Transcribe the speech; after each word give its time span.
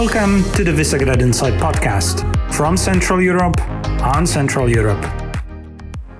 Welcome 0.00 0.50
to 0.54 0.64
the 0.64 0.70
Visegrad 0.70 1.20
Insight 1.20 1.52
podcast 1.60 2.24
from 2.54 2.78
Central 2.78 3.20
Europe 3.20 3.60
on 4.00 4.26
Central 4.26 4.66
Europe. 4.66 5.04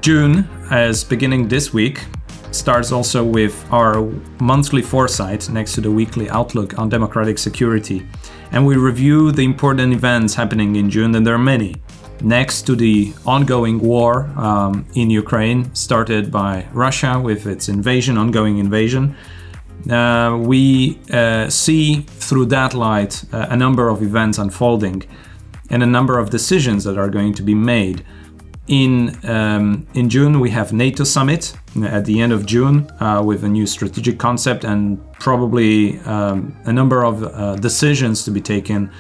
June, 0.03 0.47
as 0.71 1.03
beginning 1.03 1.49
this 1.49 1.73
week, 1.73 2.05
starts 2.51 2.93
also 2.93 3.25
with 3.25 3.55
our 3.73 4.03
monthly 4.39 4.83
foresight 4.83 5.49
next 5.49 5.73
to 5.77 5.81
the 5.81 5.91
weekly 5.91 6.29
outlook 6.29 6.79
on 6.79 6.91
democratic 6.91 7.39
security. 7.39 8.07
And 8.53 8.67
we 8.67 8.77
review 8.77 9.33
the 9.33 9.45
important 9.45 9.95
events 9.95 10.35
happening 10.35 10.77
in 10.77 10.91
June, 10.91 11.15
and 11.15 11.27
there 11.27 11.35
are 11.35 11.39
many. 11.39 11.77
Next 12.21 12.67
to 12.67 12.77
the 12.77 13.15
ongoing 13.25 13.79
war 13.81 14.25
um, 14.37 14.85
in 14.95 15.09
Ukraine, 15.09 15.75
started 15.75 16.31
by 16.31 16.67
Russia 16.75 17.19
with 17.19 17.47
its 17.47 17.71
invasion, 17.71 18.19
ongoing 18.19 18.59
invasion, 18.59 19.17
uh, 19.89 20.37
we 20.41 20.99
uh, 21.13 21.49
see 21.49 22.03
through 22.03 22.47
that 22.47 22.75
light 22.75 23.25
uh, 23.33 23.47
a 23.51 23.57
number 23.57 23.89
of 23.89 24.03
events 24.03 24.39
unfolding 24.39 25.05
and 25.71 25.83
a 25.83 25.87
number 25.87 26.19
of 26.19 26.31
decisions 26.31 26.85
that 26.85 26.99
are 26.99 27.09
going 27.09 27.33
to 27.35 27.43
be 27.43 27.55
made. 27.55 28.05
In, 28.67 29.19
um, 29.25 29.87
in 29.95 30.09
June, 30.09 30.39
we 30.39 30.51
have 30.51 30.73
NATO 30.73 31.05
summit 31.05 31.55
at 31.83 32.05
the 32.05 32.21
end 32.21 32.33
of 32.33 32.47
June 32.47 32.89
uh, 33.01 33.23
with 33.25 33.43
a 33.43 33.49
new 33.49 33.67
strategic 33.67 34.19
concept 34.19 34.65
and 34.65 35.01
probably 35.15 35.99
um, 36.01 36.57
a 36.65 36.73
number 36.73 37.05
of 37.05 37.23
uh, 37.23 37.57
decisions 37.57 38.25
to 38.25 38.31
be 38.31 38.41
taken 38.41 38.91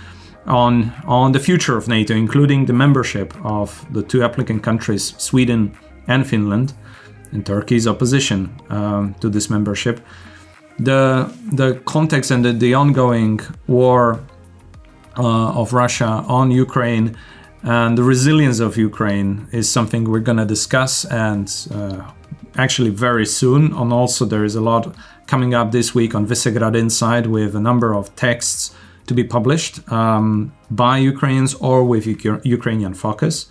on, 0.47 0.92
on 1.06 1.33
the 1.33 1.39
future 1.39 1.77
of 1.77 1.87
NATO, 1.87 2.15
including 2.15 2.67
the 2.67 2.73
membership 2.73 3.34
of 3.45 3.87
the 3.92 4.03
two 4.03 4.23
applicant 4.23 4.62
countries, 4.62 5.15
Sweden 5.19 5.77
and 6.09 6.27
Finland, 6.27 6.73
and 7.33 7.47
Turkey's 7.47 7.87
opposition 7.87 8.61
um, 8.70 9.15
to 9.20 9.28
this 9.28 9.51
membership 9.51 10.01
the 10.84 11.33
the 11.52 11.80
context 11.84 12.30
and 12.30 12.45
the, 12.45 12.52
the 12.52 12.75
ongoing 12.75 13.41
war 13.66 14.20
uh, 15.19 15.61
of 15.61 15.73
Russia 15.73 16.25
on 16.29 16.50
Ukraine 16.50 17.17
and 17.62 17.98
the 17.98 18.03
resilience 18.03 18.59
of 18.61 18.77
Ukraine 18.77 19.47
is 19.53 19.69
something 19.70 20.05
we're 20.05 20.20
going 20.20 20.39
to 20.39 20.47
discuss 20.47 21.05
and 21.05 21.47
uh, 21.75 22.11
actually 22.56 22.91
very 22.91 23.27
soon. 23.27 23.73
And 23.75 23.92
also, 23.92 24.25
there 24.25 24.45
is 24.45 24.55
a 24.55 24.61
lot 24.61 24.95
coming 25.27 25.55
up 25.55 25.70
this 25.70 25.95
week 25.95 26.14
on 26.14 26.27
Visegrad 26.27 26.77
Insight 26.77 27.27
with 27.27 27.55
a 27.55 27.61
number 27.61 27.95
of 27.95 28.14
texts 28.17 28.75
to 29.06 29.14
be 29.14 29.25
published 29.25 29.81
um, 29.92 30.53
by 30.70 30.98
Ukrainians 30.98 31.55
or 31.55 31.84
with 31.84 32.06
Ukrainian 32.06 32.95
focus. 32.95 33.47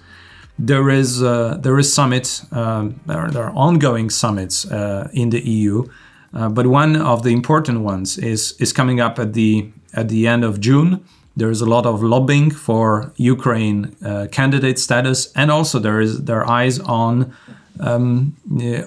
There 0.57 0.89
is 0.89 1.23
uh, 1.23 1.57
there 1.61 1.77
is 1.77 1.94
summit. 1.94 2.41
Um, 2.52 3.00
there, 3.05 3.30
there, 3.30 3.44
are 3.44 3.55
ongoing 3.55 4.09
summits 4.09 4.69
uh, 4.69 5.07
in 5.13 5.30
the 5.30 5.39
EU 5.39 5.85
uh, 6.33 6.49
but 6.49 6.67
one 6.67 6.95
of 6.95 7.23
the 7.23 7.30
important 7.30 7.81
ones 7.81 8.17
is 8.17 8.55
is 8.59 8.73
coming 8.73 8.99
up 8.99 9.19
at 9.19 9.33
the 9.33 9.69
at 9.94 10.09
the 10.09 10.27
end 10.27 10.44
of 10.44 10.59
June. 10.59 11.03
There 11.35 11.49
is 11.49 11.61
a 11.61 11.66
lot 11.66 11.85
of 11.85 12.03
lobbying 12.03 12.52
for 12.52 13.13
Ukraine 13.16 13.95
uh, 14.03 14.27
candidate 14.31 14.77
status, 14.77 15.31
and 15.35 15.50
also 15.50 15.80
there 15.80 16.02
is 16.02 16.25
their 16.25 16.47
eyes 16.50 16.80
on 16.80 17.33
um, 17.80 18.35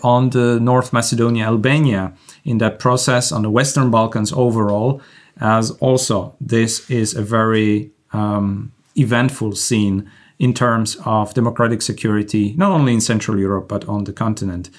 on 0.03 0.31
the 0.31 0.61
North 0.61 0.93
Macedonia, 0.93 1.47
Albania 1.47 2.13
in 2.45 2.59
that 2.59 2.79
process, 2.79 3.33
on 3.33 3.43
the 3.43 3.51
Western 3.51 3.91
Balkans 3.91 4.33
overall. 4.33 5.01
As 5.41 5.71
also, 5.81 6.37
this 6.41 6.91
is 6.91 7.15
a 7.15 7.23
very 7.23 7.91
um, 8.13 8.73
eventful 8.97 9.53
scene 9.53 10.11
in 10.39 10.53
terms 10.53 10.97
of 11.05 11.35
democratic 11.35 11.81
security, 11.83 12.55
not 12.57 12.71
only 12.71 12.93
in 12.93 13.01
Central 13.01 13.39
Europe 13.39 13.69
but 13.69 13.89
on 13.89 14.05
the 14.05 14.13
continent. 14.13 14.71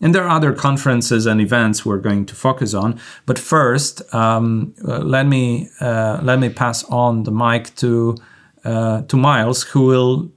And 0.00 0.14
there 0.14 0.24
are 0.24 0.36
other 0.36 0.52
conferences 0.52 1.26
and 1.26 1.40
events 1.40 1.84
we're 1.84 1.98
going 1.98 2.26
to 2.26 2.34
focus 2.34 2.72
on. 2.74 3.00
But 3.26 3.38
first, 3.38 4.02
um, 4.14 4.74
uh, 4.86 4.98
let 4.98 5.26
me 5.26 5.68
uh, 5.80 6.20
let 6.22 6.38
me 6.38 6.48
pass 6.48 6.84
on 6.84 7.24
the 7.24 7.32
mic 7.32 7.74
to 7.76 8.16
uh, 8.64 9.02
to 9.02 9.16
Miles, 9.16 9.62
who 9.64 9.82
will 9.82 10.30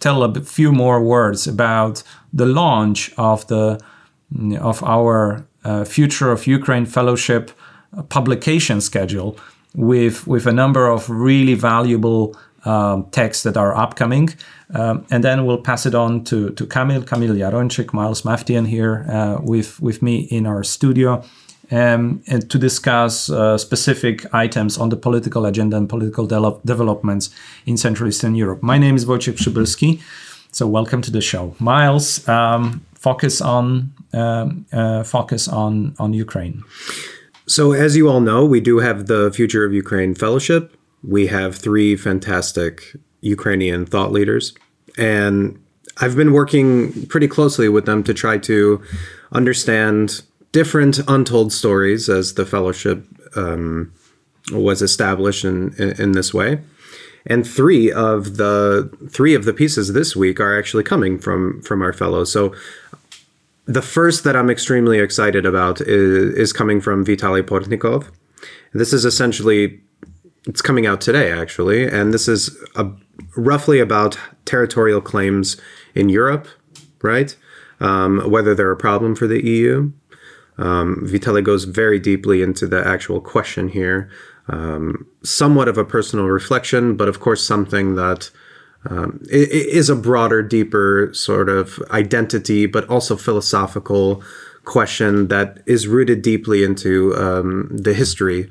tell 0.00 0.22
a 0.22 0.40
few 0.42 0.72
more 0.72 1.02
words 1.02 1.46
about 1.46 2.02
the 2.32 2.46
launch 2.46 3.12
of 3.16 3.46
the 3.46 3.80
of 4.60 4.82
our 4.82 5.46
uh, 5.64 5.84
Future 5.84 6.30
of 6.30 6.46
Ukraine 6.46 6.86
Fellowship 6.86 7.52
publication 8.08 8.80
schedule, 8.80 9.38
with 9.74 10.26
with 10.26 10.46
a 10.46 10.52
number 10.52 10.88
of 10.88 11.08
really 11.08 11.54
valuable 11.54 12.36
um, 12.66 13.06
texts 13.10 13.42
that 13.44 13.56
are 13.56 13.74
upcoming. 13.76 14.30
Um, 14.74 15.06
and 15.10 15.22
then 15.22 15.46
we'll 15.46 15.62
pass 15.62 15.86
it 15.86 15.94
on 15.94 16.24
to, 16.24 16.50
to 16.50 16.66
Kamil, 16.66 17.02
Kamil 17.02 17.34
Jarończyk, 17.34 17.92
Miles 17.92 18.22
Maftean 18.22 18.66
here 18.66 19.06
uh, 19.08 19.38
with, 19.40 19.80
with 19.80 20.02
me 20.02 20.26
in 20.30 20.46
our 20.46 20.62
studio. 20.64 21.22
Um, 21.70 22.22
and 22.28 22.48
to 22.50 22.58
discuss 22.58 23.28
uh, 23.28 23.58
specific 23.58 24.24
items 24.32 24.78
on 24.78 24.88
the 24.90 24.96
political 24.96 25.46
agenda 25.46 25.76
and 25.76 25.88
political 25.88 26.26
de- 26.26 26.60
developments 26.64 27.30
in 27.64 27.76
Central 27.76 28.08
Eastern 28.08 28.36
Europe. 28.36 28.62
My 28.62 28.78
name 28.78 28.94
is 28.94 29.04
Wojciech 29.04 29.34
Przybylski, 29.34 30.00
so 30.52 30.68
welcome 30.68 31.02
to 31.02 31.10
the 31.10 31.20
show. 31.20 31.56
Miles, 31.58 32.28
um, 32.28 32.86
focus 32.94 33.40
on 33.40 33.92
um, 34.12 34.64
uh, 34.72 35.02
focus 35.02 35.48
on 35.48 35.96
on 35.98 36.12
Ukraine. 36.12 36.62
So, 37.48 37.72
as 37.72 37.96
you 37.96 38.08
all 38.08 38.20
know, 38.20 38.44
we 38.44 38.60
do 38.60 38.78
have 38.78 39.06
the 39.06 39.32
Future 39.32 39.64
of 39.64 39.72
Ukraine 39.72 40.14
Fellowship, 40.14 40.75
we 41.06 41.28
have 41.28 41.54
three 41.56 41.96
fantastic 41.96 42.96
Ukrainian 43.20 43.86
thought 43.86 44.12
leaders. 44.12 44.54
And 44.98 45.62
I've 45.98 46.16
been 46.16 46.32
working 46.32 47.06
pretty 47.06 47.28
closely 47.28 47.68
with 47.68 47.86
them 47.86 48.02
to 48.04 48.12
try 48.12 48.38
to 48.38 48.82
understand 49.32 50.22
different 50.52 51.00
untold 51.08 51.52
stories 51.52 52.08
as 52.08 52.34
the 52.34 52.46
fellowship 52.46 53.04
um, 53.36 53.92
was 54.52 54.82
established 54.82 55.44
in, 55.44 55.74
in, 55.74 56.00
in 56.00 56.12
this 56.12 56.34
way. 56.34 56.60
And 57.28 57.46
three 57.46 57.90
of 57.90 58.36
the 58.36 58.88
three 59.10 59.34
of 59.34 59.44
the 59.44 59.52
pieces 59.52 59.92
this 59.92 60.14
week 60.14 60.38
are 60.38 60.56
actually 60.56 60.84
coming 60.84 61.18
from 61.18 61.60
from 61.62 61.82
our 61.82 61.92
fellows. 61.92 62.30
So 62.30 62.54
the 63.64 63.82
first 63.82 64.22
that 64.22 64.36
I'm 64.36 64.48
extremely 64.48 65.00
excited 65.00 65.44
about 65.44 65.80
is, 65.80 66.34
is 66.34 66.52
coming 66.52 66.80
from 66.80 67.04
Vitaly 67.04 67.42
Portnikov. 67.42 68.06
This 68.72 68.92
is 68.92 69.04
essentially 69.04 69.80
it's 70.46 70.62
coming 70.62 70.86
out 70.86 71.00
today, 71.00 71.32
actually, 71.32 71.86
and 71.86 72.14
this 72.14 72.28
is 72.28 72.56
a, 72.76 72.88
roughly 73.36 73.80
about 73.80 74.18
territorial 74.44 75.00
claims 75.00 75.60
in 75.94 76.08
Europe, 76.08 76.46
right? 77.02 77.36
Um, 77.80 78.30
whether 78.30 78.54
they're 78.54 78.70
a 78.70 78.76
problem 78.76 79.14
for 79.14 79.26
the 79.26 79.44
EU. 79.44 79.92
Um, 80.58 81.06
Vitaly 81.06 81.44
goes 81.44 81.64
very 81.64 81.98
deeply 81.98 82.42
into 82.42 82.66
the 82.66 82.86
actual 82.86 83.20
question 83.20 83.68
here. 83.68 84.08
Um, 84.48 85.06
somewhat 85.22 85.68
of 85.68 85.76
a 85.76 85.84
personal 85.84 86.26
reflection, 86.26 86.96
but 86.96 87.08
of 87.08 87.20
course, 87.20 87.44
something 87.44 87.96
that 87.96 88.30
um, 88.88 89.20
is 89.28 89.90
a 89.90 89.96
broader, 89.96 90.42
deeper 90.42 91.10
sort 91.12 91.48
of 91.48 91.82
identity, 91.90 92.66
but 92.66 92.88
also 92.88 93.16
philosophical 93.16 94.22
question 94.64 95.28
that 95.28 95.62
is 95.66 95.86
rooted 95.88 96.22
deeply 96.22 96.62
into 96.64 97.14
um, 97.16 97.68
the 97.72 97.92
history 97.92 98.48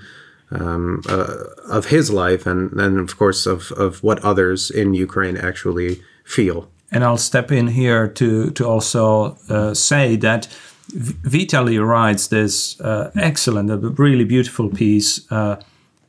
um, 0.61 1.01
uh, 1.09 1.43
of 1.69 1.87
his 1.87 2.09
life 2.09 2.45
and 2.45 2.71
then 2.71 2.97
of 2.97 3.17
course 3.17 3.45
of, 3.45 3.71
of 3.73 4.03
what 4.03 4.23
others 4.23 4.71
in 4.71 4.93
Ukraine 4.93 5.37
actually 5.37 6.01
feel. 6.23 6.69
And 6.91 7.03
I'll 7.03 7.17
step 7.17 7.51
in 7.51 7.67
here 7.67 8.07
to 8.07 8.51
to 8.51 8.65
also 8.65 9.37
uh, 9.49 9.73
say 9.73 10.15
that 10.17 10.47
Vitaly 10.93 11.79
writes 11.79 12.27
this 12.27 12.79
uh, 12.79 13.11
excellent, 13.15 13.99
really 13.99 14.23
beautiful 14.23 14.69
piece 14.69 15.29
uh, 15.31 15.55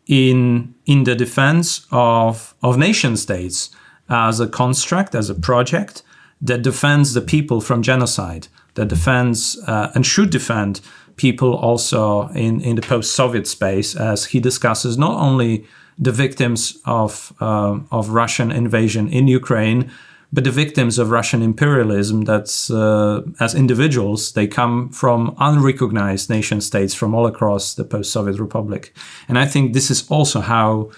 in 0.06 0.74
in 0.84 1.04
the 1.04 1.14
defense 1.14 1.86
of 1.90 2.54
of 2.60 2.76
nation 2.76 3.16
states 3.16 3.70
as 4.08 4.40
a 4.40 4.46
construct, 4.46 5.14
as 5.14 5.30
a 5.30 5.34
project 5.34 6.02
that 6.40 6.62
defends 6.62 7.14
the 7.14 7.20
people 7.20 7.60
from 7.60 7.82
genocide, 7.82 8.48
that 8.74 8.88
defends 8.88 9.58
uh, 9.66 9.90
and 9.94 10.04
should 10.04 10.30
defend 10.30 10.80
people 11.16 11.54
also 11.54 12.28
in, 12.28 12.60
in 12.60 12.76
the 12.76 12.82
post 12.82 13.14
Soviet 13.14 13.46
space, 13.46 13.96
as 13.96 14.26
he 14.26 14.40
discusses 14.40 14.96
not 14.98 15.20
only 15.20 15.66
the 15.98 16.12
victims 16.12 16.78
of, 16.84 17.32
uh, 17.40 17.78
of 17.90 18.10
Russian 18.10 18.52
invasion 18.52 19.08
in 19.08 19.28
Ukraine, 19.28 19.90
but 20.32 20.44
the 20.44 20.50
victims 20.50 20.98
of 20.98 21.10
Russian 21.10 21.40
imperialism 21.40 22.22
that's 22.22 22.70
uh, 22.70 23.22
as 23.40 23.54
individuals, 23.54 24.32
they 24.32 24.46
come 24.46 24.90
from 24.90 25.34
unrecognized 25.38 26.28
nation 26.28 26.60
states 26.60 26.94
from 26.94 27.14
all 27.14 27.26
across 27.26 27.74
the 27.74 27.84
post 27.84 28.12
Soviet 28.12 28.38
Republic. 28.38 28.94
And 29.28 29.38
I 29.38 29.46
think 29.46 29.72
this 29.72 29.90
is 29.90 30.06
also 30.10 30.40
how 30.40 30.90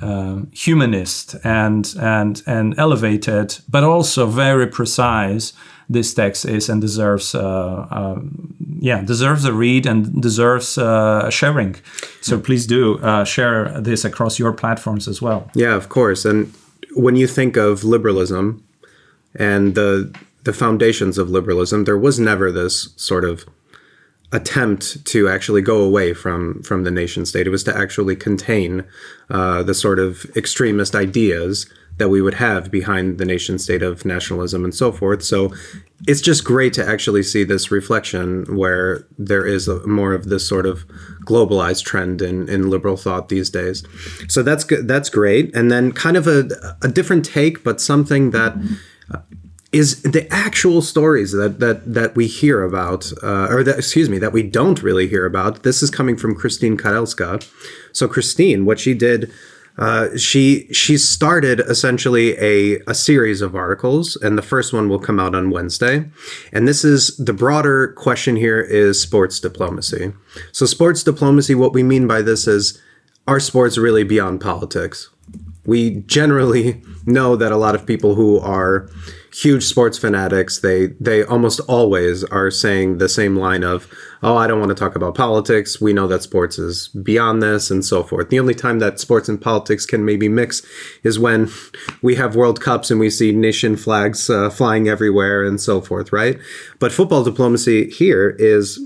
uh, 0.00 0.42
humanist 0.52 1.36
and, 1.44 1.94
and, 2.00 2.42
and 2.46 2.78
elevated, 2.78 3.58
but 3.68 3.82
also 3.84 4.26
very 4.26 4.66
precise 4.66 5.52
this 5.88 6.14
text 6.14 6.44
is 6.44 6.68
and 6.68 6.80
deserves 6.80 7.34
uh, 7.34 7.86
uh, 7.90 8.20
yeah 8.78 9.02
deserves 9.02 9.44
a 9.44 9.52
read 9.52 9.86
and 9.86 10.20
deserves 10.20 10.78
uh, 10.78 11.30
sharing. 11.30 11.76
So 12.20 12.38
please 12.38 12.66
do 12.66 12.98
uh, 12.98 13.24
share 13.24 13.80
this 13.80 14.04
across 14.04 14.38
your 14.38 14.52
platforms 14.52 15.08
as 15.08 15.22
well. 15.22 15.50
Yeah 15.54 15.74
of 15.76 15.88
course. 15.88 16.24
And 16.24 16.52
when 16.94 17.16
you 17.16 17.26
think 17.26 17.56
of 17.56 17.84
liberalism 17.84 18.64
and 19.34 19.74
the 19.74 20.14
the 20.44 20.52
foundations 20.52 21.18
of 21.18 21.30
liberalism 21.30 21.84
there 21.84 21.98
was 21.98 22.18
never 22.18 22.52
this 22.52 22.92
sort 22.96 23.24
of 23.24 23.44
attempt 24.32 25.04
to 25.06 25.28
actually 25.28 25.62
go 25.62 25.80
away 25.80 26.12
from 26.12 26.62
from 26.62 26.84
the 26.84 26.90
nation 26.90 27.24
state. 27.24 27.46
It 27.46 27.50
was 27.50 27.64
to 27.64 27.76
actually 27.76 28.16
contain 28.16 28.84
uh, 29.30 29.62
the 29.62 29.74
sort 29.74 29.98
of 29.98 30.24
extremist 30.36 30.94
ideas 30.94 31.66
that 31.98 32.08
we 32.08 32.20
would 32.20 32.34
have 32.34 32.70
behind 32.70 33.18
the 33.18 33.24
nation 33.24 33.58
state 33.58 33.82
of 33.82 34.04
nationalism 34.04 34.64
and 34.64 34.74
so 34.74 34.92
forth. 34.92 35.22
So 35.22 35.52
it's 36.06 36.20
just 36.20 36.44
great 36.44 36.72
to 36.74 36.86
actually 36.86 37.22
see 37.22 37.42
this 37.42 37.70
reflection 37.70 38.44
where 38.54 39.06
there 39.18 39.46
is 39.46 39.66
a, 39.66 39.86
more 39.86 40.12
of 40.12 40.24
this 40.24 40.46
sort 40.46 40.66
of 40.66 40.86
globalized 41.24 41.84
trend 41.84 42.20
in, 42.20 42.48
in 42.48 42.68
liberal 42.68 42.96
thought 42.96 43.28
these 43.28 43.48
days. 43.48 43.82
So 44.28 44.42
that's 44.42 44.64
good. 44.64 44.86
That's 44.86 45.08
great. 45.08 45.54
And 45.56 45.70
then 45.70 45.92
kind 45.92 46.16
of 46.16 46.26
a, 46.26 46.48
a 46.82 46.88
different 46.88 47.24
take, 47.24 47.64
but 47.64 47.80
something 47.80 48.30
that 48.32 48.56
is 49.72 50.02
the 50.02 50.26
actual 50.30 50.80
stories 50.80 51.32
that 51.32 51.60
that 51.60 51.92
that 51.92 52.14
we 52.14 52.26
hear 52.26 52.62
about, 52.62 53.12
uh, 53.22 53.48
or 53.50 53.64
that 53.64 53.76
excuse 53.76 54.08
me, 54.08 54.18
that 54.18 54.32
we 54.32 54.42
don't 54.42 54.82
really 54.82 55.08
hear 55.08 55.26
about. 55.26 55.64
This 55.64 55.82
is 55.82 55.90
coming 55.90 56.16
from 56.16 56.34
Christine 56.34 56.76
Karelska. 56.76 57.46
So 57.92 58.06
Christine, 58.06 58.64
what 58.64 58.78
she 58.78 58.94
did 58.94 59.30
uh, 59.78 60.16
she 60.16 60.72
she 60.72 60.96
started 60.96 61.60
essentially 61.60 62.36
a, 62.38 62.80
a 62.86 62.94
series 62.94 63.42
of 63.42 63.54
articles, 63.54 64.16
and 64.16 64.38
the 64.38 64.42
first 64.42 64.72
one 64.72 64.88
will 64.88 64.98
come 64.98 65.20
out 65.20 65.34
on 65.34 65.50
Wednesday. 65.50 66.08
And 66.52 66.66
this 66.66 66.84
is 66.84 67.16
the 67.18 67.34
broader 67.34 67.88
question 67.92 68.36
here 68.36 68.60
is 68.60 69.00
sports 69.00 69.38
diplomacy. 69.38 70.14
So 70.52 70.64
sports 70.64 71.02
diplomacy, 71.02 71.54
what 71.54 71.74
we 71.74 71.82
mean 71.82 72.06
by 72.06 72.22
this 72.22 72.46
is 72.46 72.80
are 73.28 73.40
sports 73.40 73.76
really 73.76 74.04
beyond 74.04 74.40
politics? 74.40 75.10
We 75.66 75.96
generally 76.06 76.82
know 77.06 77.36
that 77.36 77.52
a 77.52 77.56
lot 77.56 77.74
of 77.74 77.86
people 77.86 78.14
who 78.14 78.38
are 78.40 78.88
huge 79.34 79.64
sports 79.64 79.98
fanatics, 79.98 80.60
they 80.60 80.86
they 80.98 81.22
almost 81.22 81.60
always 81.68 82.24
are 82.24 82.50
saying 82.50 82.98
the 82.98 83.08
same 83.08 83.36
line 83.36 83.62
of, 83.62 83.92
"Oh, 84.26 84.36
I 84.36 84.46
don't 84.46 84.58
want 84.58 84.70
to 84.70 84.74
talk 84.74 84.96
about 84.96 85.14
politics. 85.14 85.80
We 85.80 85.92
know 85.92 86.06
that 86.08 86.22
sports 86.22 86.58
is 86.58 86.88
beyond 86.88 87.42
this 87.42 87.70
and 87.70 87.84
so 87.84 88.02
forth." 88.02 88.28
The 88.28 88.40
only 88.40 88.54
time 88.54 88.78
that 88.80 89.00
sports 89.00 89.28
and 89.28 89.40
politics 89.40 89.86
can 89.86 90.04
maybe 90.04 90.28
mix 90.28 90.62
is 91.02 91.18
when 91.18 91.48
we 92.02 92.16
have 92.16 92.36
World 92.36 92.60
Cups 92.60 92.90
and 92.90 93.00
we 93.00 93.10
see 93.10 93.32
nation 93.32 93.76
flags 93.76 94.28
uh, 94.28 94.50
flying 94.50 94.88
everywhere 94.88 95.44
and 95.44 95.60
so 95.60 95.80
forth, 95.80 96.12
right? 96.12 96.38
But 96.78 96.92
football 96.92 97.24
diplomacy 97.24 97.90
here 97.90 98.36
is 98.38 98.80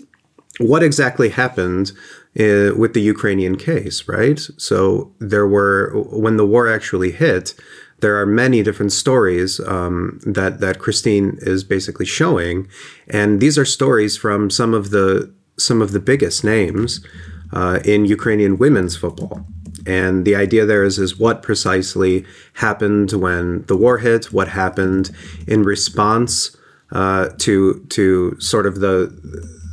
what 0.59 0.83
exactly 0.83 1.31
happened 1.31 1.93
uh, 2.39 2.71
with 2.77 2.93
the 2.95 3.01
Ukrainian 3.01 3.57
case, 3.57 4.07
right? 4.07 4.41
So 4.57 5.13
there 5.19 5.47
were 5.47 5.91
when 6.13 6.37
the 6.37 6.47
war 6.47 6.69
actually 6.69 7.13
hit, 7.13 7.55
there 8.01 8.21
are 8.21 8.27
many 8.27 8.63
different 8.63 8.93
stories 8.93 9.61
um, 9.61 10.21
that 10.25 10.61
that 10.61 10.79
Christine 10.79 11.39
is 11.41 11.65
basically 11.65 12.07
showing, 12.07 12.69
and 13.09 13.41
these 13.41 13.59
are 13.59 13.65
stories 13.65 14.17
from 14.17 14.51
some 14.51 14.75
of 14.75 14.91
the 14.91 15.33
some 15.59 15.83
of 15.83 15.93
the 15.93 16.01
biggest 16.01 16.45
names 16.45 17.05
uh, 17.53 17.81
in 17.85 18.05
Ukrainian 18.05 18.59
women's 18.59 18.97
football. 18.97 19.47
And 19.87 20.25
the 20.25 20.37
idea 20.37 20.67
there 20.67 20.85
is 20.85 20.99
is 20.99 21.19
what 21.19 21.43
precisely 21.43 22.25
happened 22.55 23.13
when 23.13 23.63
the 23.67 23.77
war 23.77 23.99
hit, 23.99 24.33
what 24.33 24.49
happened 24.49 25.11
in 25.47 25.63
response 25.63 26.57
uh, 26.93 27.31
to 27.39 27.85
to 27.91 28.39
sort 28.41 28.67
of 28.67 28.81
the 28.81 29.09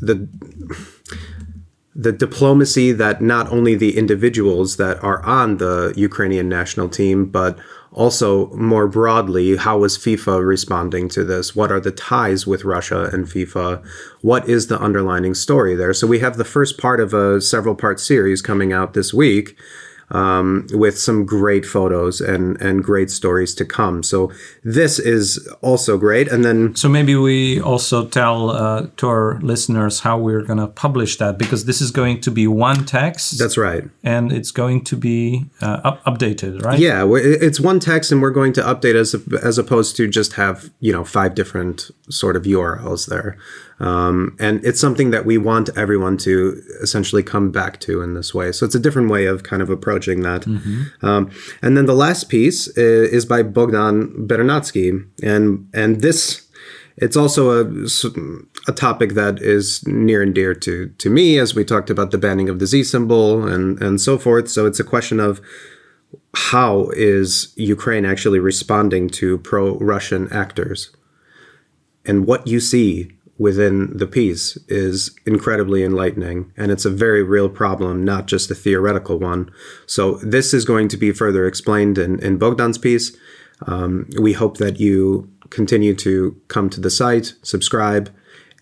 the 0.01 0.27
the 1.97 2.11
diplomacy 2.11 2.91
that 2.91 3.21
not 3.21 3.51
only 3.51 3.73
the 3.73 3.97
individuals 3.97 4.77
that 4.77 5.03
are 5.03 5.23
on 5.25 5.57
the 5.57 5.93
Ukrainian 5.97 6.47
national 6.47 6.89
team, 6.89 7.25
but 7.25 7.57
also 7.97 8.47
more 8.51 8.87
broadly, 8.87 9.57
how 9.57 9.83
is 9.83 9.97
FIFA 9.97 10.45
responding 10.45 11.09
to 11.09 11.23
this? 11.23 11.55
What 11.55 11.71
are 11.71 11.79
the 11.79 11.91
ties 11.91 12.45
with 12.45 12.63
Russia 12.63 13.09
and 13.11 13.25
FIFA? 13.25 13.83
What 14.21 14.47
is 14.47 14.67
the 14.67 14.79
underlining 14.79 15.33
story 15.33 15.75
there? 15.75 15.93
So 15.95 16.05
we 16.05 16.19
have 16.19 16.37
the 16.37 16.45
first 16.45 16.77
part 16.77 16.99
of 16.99 17.15
a 17.15 17.41
several 17.41 17.73
part 17.73 17.99
series 17.99 18.41
coming 18.43 18.71
out 18.71 18.93
this 18.93 19.15
week 19.15 19.57
um, 20.09 20.67
with 20.71 20.97
some 20.97 21.25
great 21.25 21.65
photos 21.65 22.21
and 22.21 22.59
and 22.61 22.83
great 22.83 23.11
stories 23.11 23.53
to 23.55 23.65
come. 23.65 24.03
So 24.03 24.31
this 24.63 24.99
is 24.99 25.47
also 25.61 25.97
great. 25.97 26.27
And 26.27 26.45
then 26.45 26.75
so 26.75 26.87
maybe 26.87 27.15
we 27.15 27.59
also 27.61 28.07
tell 28.07 28.51
uh, 28.51 28.87
to 28.97 29.07
our 29.07 29.39
listeners 29.41 30.01
how 30.01 30.17
we're 30.17 30.43
going 30.43 30.59
to 30.59 30.67
publish 30.67 31.17
that 31.17 31.37
because 31.37 31.65
this 31.65 31.81
is 31.81 31.91
going 31.91 32.21
to 32.21 32.31
be 32.31 32.47
one 32.47 32.85
text. 32.85 33.37
That's 33.37 33.57
right, 33.57 33.83
and 34.03 34.31
it's 34.31 34.51
going 34.51 34.83
to 34.85 34.95
be 34.95 35.45
uh, 35.61 35.81
up- 35.83 36.03
updated, 36.05 36.63
right? 36.63 36.79
Yeah, 36.79 37.05
it's 37.13 37.59
one 37.59 37.79
text, 37.79 38.11
and 38.11 38.21
we're 38.21 38.31
going 38.31 38.53
to 38.53 38.61
update 38.61 38.95
as 38.95 39.15
as 39.43 39.57
opposed 39.57 39.95
to 39.97 40.07
just 40.07 40.33
have 40.33 40.69
you 40.79 40.93
know 40.93 41.03
five 41.03 41.35
different 41.35 41.91
sort 42.09 42.35
of 42.35 42.43
URLs 42.43 43.07
there. 43.07 43.37
Um, 43.79 44.35
and 44.39 44.63
it's 44.65 44.79
something 44.79 45.11
that 45.11 45.25
we 45.25 45.37
want 45.37 45.69
everyone 45.77 46.17
to 46.17 46.61
essentially 46.81 47.21
come 47.21 47.51
back 47.51 47.79
to 47.81 48.01
in 48.01 48.15
this 48.15 48.33
way. 48.33 48.51
So 48.51 48.65
it's 48.65 48.73
a 48.73 48.79
different 48.79 49.11
way 49.11 49.27
of 49.27 49.43
kind 49.43 49.61
of 49.61 49.69
approaching 49.69 50.21
that. 50.21 50.41
Mm-hmm. 50.41 51.05
Um, 51.05 51.31
and 51.61 51.77
then 51.77 51.85
the 51.85 51.93
last 51.93 52.27
piece 52.27 52.67
is, 52.69 53.11
is 53.11 53.25
by 53.25 53.43
Bogdan 53.43 54.27
Bernatsky, 54.27 55.07
and 55.21 55.69
and 55.73 56.01
this 56.01 56.47
it's 56.99 57.15
also 57.15 57.51
a, 57.51 57.85
a 58.67 58.73
topic 58.73 59.13
that 59.13 59.39
is 59.39 59.85
near 59.85 60.23
and 60.23 60.33
dear 60.33 60.55
to 60.55 60.87
to 60.97 61.09
me, 61.11 61.37
as 61.37 61.53
we 61.53 61.63
talked 61.63 61.91
about 61.91 62.09
the 62.09 62.17
banning 62.17 62.49
of 62.49 62.57
the 62.57 62.65
Z 62.65 62.83
symbol 62.85 63.47
and 63.47 63.79
and 63.79 64.01
so 64.01 64.17
forth. 64.17 64.49
So 64.49 64.65
it's 64.65 64.79
a 64.79 64.83
question 64.83 65.19
of 65.19 65.39
how 66.33 66.89
is 66.95 67.53
Ukraine 67.55 68.05
actually 68.05 68.39
responding 68.39 69.09
to 69.09 69.37
pro-Russian 69.37 70.31
actors, 70.31 70.89
and 72.05 72.25
what 72.25 72.47
you 72.47 72.59
see 72.59 73.11
within 73.37 73.95
the 73.95 74.07
piece 74.07 74.57
is 74.67 75.15
incredibly 75.25 75.83
enlightening 75.83 76.51
and 76.57 76.71
it's 76.71 76.85
a 76.85 76.89
very 76.89 77.23
real 77.23 77.49
problem 77.49 78.03
not 78.03 78.25
just 78.25 78.49
a 78.49 78.55
theoretical 78.55 79.19
one. 79.19 79.51
So 79.85 80.15
this 80.17 80.53
is 80.53 80.65
going 80.65 80.87
to 80.89 80.97
be 80.97 81.11
further 81.11 81.45
explained 81.45 81.97
in, 81.97 82.19
in 82.19 82.39
bogdan's 82.39 82.77
piece. 82.77 83.15
Um, 83.65 84.09
we 84.19 84.33
hope 84.33 84.57
that 84.57 84.79
you 84.79 85.31
continue 85.49 85.95
to 85.95 86.39
come 86.47 86.69
to 86.69 86.81
the 86.81 86.89
site 86.89 87.33
subscribe 87.43 88.13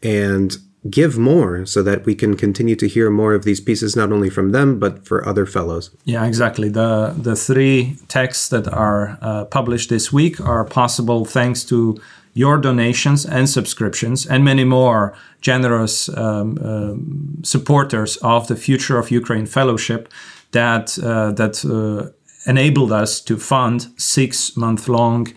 and 0.03 0.57
give 0.89 1.17
more 1.17 1.65
so 1.65 1.81
that 1.81 2.05
we 2.05 2.13
can 2.13 2.35
continue 2.35 2.75
to 2.75 2.87
hear 2.87 3.09
more 3.09 3.33
of 3.33 3.43
these 3.43 3.59
pieces 3.59 3.95
not 3.95 4.11
only 4.11 4.29
from 4.29 4.51
them 4.51 4.77
but 4.77 5.07
for 5.07 5.27
other 5.27 5.45
fellows. 5.45 5.89
Yeah 6.03 6.25
exactly. 6.25 6.69
The 6.69 7.15
the 7.17 7.35
three 7.35 7.97
texts 8.07 8.49
that 8.49 8.67
are 8.67 9.17
uh, 9.21 9.45
published 9.45 9.89
this 9.89 10.11
week 10.11 10.39
are 10.39 10.63
possible 10.65 11.25
thanks 11.25 11.63
to 11.65 11.97
your 12.35 12.57
donations 12.57 13.25
and 13.25 13.49
subscriptions, 13.49 14.27
and 14.27 14.43
many 14.43 14.65
more 14.65 15.13
generous 15.41 16.09
um, 16.09 16.57
um, 16.61 17.41
supporters 17.43 18.17
of 18.17 18.47
the 18.47 18.55
Future 18.55 18.99
of 18.99 19.09
Ukraine 19.09 19.47
Fellowship 19.47 20.11
that 20.51 20.99
uh, 20.99 21.31
that 21.31 21.55
uh, 21.65 22.11
enabled 22.45 22.91
us 22.91 23.21
to 23.21 23.37
fund 23.37 23.87
six 23.97 24.55
month 24.55 24.87
long 24.87 25.33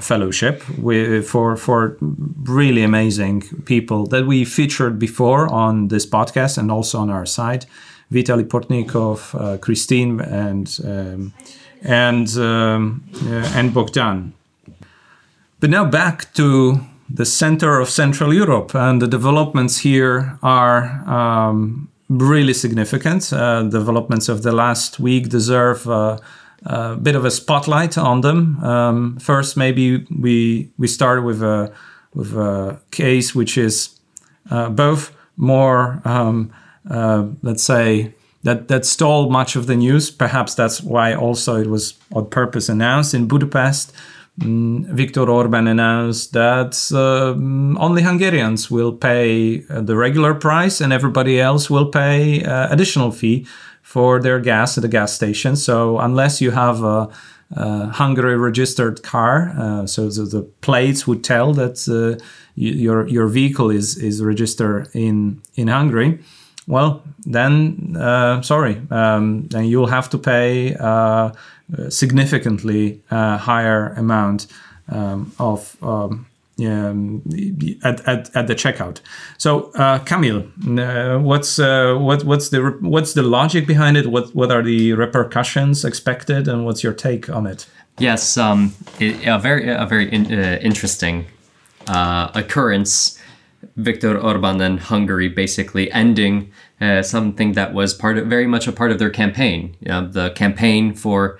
fellowship 0.00 0.68
with, 0.78 1.26
for 1.28 1.56
for 1.56 1.96
really 2.42 2.82
amazing 2.82 3.42
people 3.64 4.06
that 4.06 4.26
we 4.26 4.44
featured 4.44 4.98
before 4.98 5.46
on 5.52 5.88
this 5.88 6.06
podcast 6.06 6.58
and 6.58 6.70
also 6.70 6.98
on 6.98 7.10
our 7.10 7.26
site. 7.26 7.66
Vitaly 8.12 8.44
Portnikov, 8.44 9.34
uh, 9.34 9.58
Christine, 9.58 10.20
and 10.20 10.78
um, 10.84 11.32
and 11.82 12.28
um, 12.36 13.04
uh, 13.24 13.58
and 13.58 13.72
Bogdan. 13.72 14.32
But 15.60 15.70
now 15.70 15.84
back 15.84 16.32
to 16.34 16.80
the 17.08 17.24
center 17.24 17.80
of 17.80 17.88
Central 17.88 18.34
Europe, 18.34 18.74
and 18.74 19.00
the 19.00 19.06
developments 19.06 19.78
here 19.78 20.38
are 20.42 21.08
um, 21.08 21.88
really 22.08 22.52
significant. 22.52 23.32
Uh, 23.32 23.62
developments 23.62 24.28
of 24.28 24.42
the 24.42 24.52
last 24.52 25.00
week 25.00 25.28
deserve 25.28 25.88
uh, 25.88 26.18
a 26.66 26.96
bit 26.96 27.14
of 27.14 27.24
a 27.24 27.30
spotlight 27.30 27.96
on 27.96 28.20
them. 28.20 28.62
Um, 28.62 29.18
first, 29.18 29.56
maybe 29.56 30.06
we 30.10 30.70
we 30.78 30.88
start 30.88 31.24
with 31.24 31.42
a 31.42 31.72
with 32.14 32.34
a 32.34 32.78
case 32.90 33.34
which 33.34 33.56
is 33.56 33.98
uh, 34.50 34.68
both 34.68 35.12
more, 35.36 36.00
um, 36.04 36.50
uh, 36.90 37.26
let's 37.42 37.62
say, 37.62 38.14
that 38.42 38.68
that 38.68 38.84
stole 38.84 39.30
much 39.30 39.56
of 39.56 39.66
the 39.66 39.76
news. 39.76 40.10
Perhaps 40.10 40.54
that's 40.54 40.82
why 40.82 41.14
also 41.14 41.56
it 41.56 41.66
was 41.66 41.94
on 42.12 42.26
purpose 42.28 42.68
announced 42.68 43.14
in 43.14 43.26
Budapest. 43.26 43.92
Mm, 44.40 44.84
Viktor 44.86 45.30
Orban 45.30 45.66
announced 45.66 46.34
that 46.34 46.76
uh, 46.92 47.32
only 47.80 48.02
Hungarians 48.02 48.70
will 48.70 48.92
pay 48.92 49.64
uh, 49.70 49.80
the 49.80 49.96
regular 49.96 50.34
price 50.34 50.82
and 50.82 50.92
everybody 50.92 51.40
else 51.40 51.70
will 51.70 51.86
pay 51.86 52.44
uh, 52.44 52.70
additional 52.70 53.12
fee 53.12 53.46
for 53.80 54.20
their 54.20 54.38
gas 54.38 54.76
at 54.76 54.82
the 54.82 54.88
gas 54.88 55.14
station. 55.14 55.56
So 55.56 55.98
unless 55.98 56.42
you 56.42 56.50
have 56.50 56.82
a, 56.82 57.08
a 57.52 57.86
Hungary 57.86 58.36
registered 58.36 59.02
car, 59.02 59.54
uh, 59.56 59.86
so 59.86 60.10
the, 60.10 60.24
the, 60.24 60.42
plates 60.60 61.06
would 61.06 61.24
tell 61.24 61.54
that 61.54 61.88
uh, 61.88 62.22
your 62.56 63.06
your 63.06 63.28
vehicle 63.28 63.70
is 63.70 63.96
is 63.96 64.22
registered 64.22 64.88
in 64.92 65.40
in 65.54 65.68
Hungary. 65.68 66.18
Well, 66.66 67.02
then 67.24 67.96
uh, 67.96 68.42
sorry, 68.42 68.80
um, 68.90 69.48
then 69.48 69.64
you'll 69.66 69.86
have 69.86 70.10
to 70.10 70.18
pay 70.18 70.72
a 70.72 71.32
significantly 71.88 73.00
uh, 73.10 73.38
higher 73.38 73.94
amount 73.96 74.46
um, 74.88 75.32
of 75.38 75.76
um, 75.82 76.26
um, 76.58 77.22
at, 77.84 78.00
at, 78.08 78.34
at 78.34 78.46
the 78.46 78.54
checkout. 78.54 79.00
So, 79.38 79.70
uh, 79.72 79.98
Kamil, 80.00 80.46
uh, 80.78 81.18
what's 81.18 81.58
uh, 81.58 81.96
what 81.96 82.24
what's 82.24 82.48
the 82.48 82.76
what's 82.80 83.12
the 83.12 83.22
logic 83.22 83.66
behind 83.66 83.96
it? 83.96 84.06
What 84.06 84.34
what 84.34 84.50
are 84.50 84.62
the 84.62 84.94
repercussions 84.94 85.84
expected, 85.84 86.48
and 86.48 86.64
what's 86.64 86.82
your 86.82 86.94
take 86.94 87.28
on 87.28 87.46
it? 87.46 87.66
Yes, 87.98 88.36
um, 88.36 88.72
it, 88.98 89.26
a 89.26 89.38
very 89.38 89.68
a 89.68 89.86
very 89.86 90.10
in, 90.12 90.32
uh, 90.32 90.58
interesting 90.62 91.26
uh, 91.88 92.30
occurrence. 92.34 93.20
Viktor 93.76 94.18
Orban 94.18 94.60
and 94.60 94.80
Hungary 94.80 95.28
basically 95.28 95.90
ending 95.92 96.52
uh, 96.80 97.02
something 97.02 97.52
that 97.52 97.72
was 97.74 97.94
part 97.94 98.18
of 98.18 98.26
very 98.26 98.46
much 98.46 98.66
a 98.66 98.72
part 98.72 98.90
of 98.90 98.98
their 98.98 99.10
campaign. 99.10 99.76
You 99.80 99.88
know, 99.88 100.06
the 100.06 100.30
campaign 100.30 100.94
for 100.94 101.38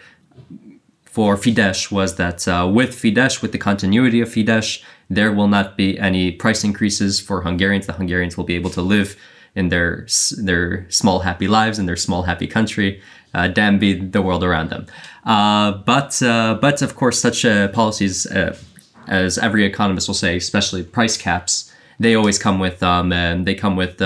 for 1.04 1.36
Fidesz 1.36 1.90
was 1.90 2.16
that 2.16 2.46
uh, 2.46 2.70
with 2.70 2.90
Fidesz, 2.90 3.40
with 3.40 3.52
the 3.52 3.58
continuity 3.58 4.20
of 4.20 4.28
Fidesz, 4.28 4.82
there 5.08 5.32
will 5.32 5.48
not 5.48 5.76
be 5.76 5.98
any 5.98 6.30
price 6.30 6.62
increases 6.62 7.20
for 7.20 7.42
Hungarians. 7.42 7.86
The 7.86 7.94
Hungarians 7.94 8.36
will 8.36 8.44
be 8.44 8.54
able 8.54 8.70
to 8.70 8.82
live 8.82 9.16
in 9.54 9.70
their 9.70 10.06
their 10.36 10.86
small 10.90 11.20
happy 11.20 11.48
lives 11.48 11.78
in 11.78 11.86
their 11.86 11.96
small 11.96 12.24
happy 12.24 12.46
country. 12.46 13.00
Uh, 13.34 13.48
damn 13.48 13.78
be 13.78 13.92
the 13.94 14.22
world 14.22 14.42
around 14.42 14.70
them. 14.70 14.86
Uh, 15.24 15.72
but 15.72 16.22
uh, 16.22 16.58
but 16.60 16.82
of 16.82 16.94
course, 16.94 17.20
such 17.20 17.44
uh, 17.44 17.68
policies, 17.68 18.26
uh, 18.26 18.56
as 19.08 19.38
every 19.38 19.64
economist 19.64 20.08
will 20.08 20.14
say, 20.14 20.36
especially 20.36 20.82
price 20.82 21.16
caps, 21.16 21.72
they 21.98 22.14
always 22.14 22.38
come 22.38 22.58
with 22.58 22.82
um, 22.82 23.10
they 23.44 23.54
come 23.54 23.76
with 23.76 23.98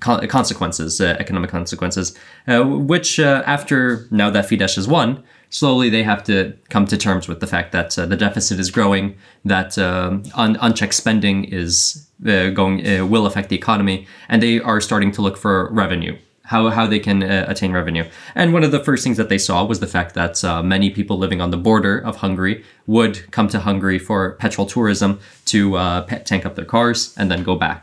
consequences, 0.00 1.00
economic 1.00 1.50
consequences, 1.50 2.16
which 2.46 3.18
after 3.18 4.06
now 4.10 4.30
that 4.30 4.46
Fidesz 4.46 4.76
has 4.76 4.88
won, 4.88 5.22
slowly 5.52 5.90
they 5.90 6.02
have 6.02 6.24
to 6.24 6.54
come 6.70 6.86
to 6.86 6.96
terms 6.96 7.28
with 7.28 7.40
the 7.40 7.46
fact 7.46 7.72
that 7.72 7.96
uh, 7.98 8.06
the 8.06 8.16
deficit 8.16 8.58
is 8.58 8.70
growing, 8.70 9.16
that 9.44 9.78
um, 9.78 10.22
un- 10.34 10.56
unchecked 10.60 10.94
spending 10.94 11.44
is 11.44 12.08
uh, 12.26 12.48
going 12.48 12.84
uh, 12.86 13.06
will 13.06 13.26
affect 13.26 13.50
the 13.50 13.56
economy, 13.56 14.06
and 14.28 14.42
they 14.42 14.58
are 14.60 14.80
starting 14.80 15.12
to 15.12 15.22
look 15.22 15.36
for 15.36 15.70
revenue. 15.70 16.16
How, 16.52 16.62
how 16.78 16.86
they 16.86 17.00
can 17.08 17.18
uh, 17.22 17.46
attain 17.52 17.72
revenue. 17.72 18.04
And 18.34 18.52
one 18.52 18.64
of 18.66 18.72
the 18.76 18.82
first 18.88 19.02
things 19.04 19.16
that 19.20 19.28
they 19.32 19.38
saw 19.38 19.64
was 19.64 19.78
the 19.80 19.92
fact 19.96 20.10
that 20.20 20.34
uh, 20.44 20.62
many 20.74 20.88
people 20.98 21.16
living 21.24 21.40
on 21.44 21.50
the 21.50 21.60
border 21.68 21.94
of 22.08 22.14
Hungary 22.24 22.54
would 22.86 23.14
come 23.36 23.48
to 23.54 23.58
Hungary 23.68 23.98
for 23.98 24.18
petrol 24.44 24.66
tourism 24.66 25.10
to 25.52 25.60
uh, 25.76 26.06
tank 26.30 26.42
up 26.46 26.54
their 26.58 26.70
cars 26.76 27.14
and 27.18 27.26
then 27.30 27.42
go 27.50 27.54
back. 27.66 27.80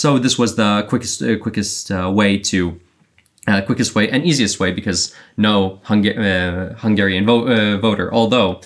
so 0.00 0.08
this 0.26 0.36
was 0.42 0.50
the 0.62 0.70
quickest 0.90 1.18
quickest 1.44 1.90
way 2.20 2.30
to 2.50 2.60
uh, 3.48 3.60
quickest 3.62 3.94
way 3.94 4.08
and 4.10 4.24
easiest 4.24 4.60
way 4.60 4.70
because 4.72 5.14
no 5.36 5.80
Hunga- 5.84 6.18
uh, 6.18 6.74
Hungarian 6.76 7.24
vo- 7.26 7.46
uh, 7.46 7.78
voter, 7.78 8.12
although 8.12 8.60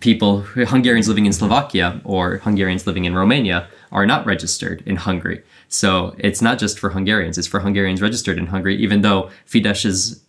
people, 0.00 0.40
Hungarians 0.74 1.08
living 1.08 1.26
in 1.26 1.32
Slovakia 1.32 2.00
or 2.04 2.38
Hungarians 2.38 2.86
living 2.86 3.04
in 3.04 3.14
Romania, 3.14 3.68
are 3.92 4.06
not 4.06 4.26
registered 4.26 4.82
in 4.86 4.96
Hungary. 4.96 5.42
So 5.70 6.14
it's 6.18 6.42
not 6.42 6.58
just 6.58 6.78
for 6.78 6.90
Hungarians, 6.90 7.38
it's 7.38 7.46
for 7.46 7.60
Hungarians 7.60 8.02
registered 8.02 8.38
in 8.38 8.48
Hungary, 8.48 8.76
even 8.76 9.00
though 9.00 9.30
Fidesz's 9.46 10.22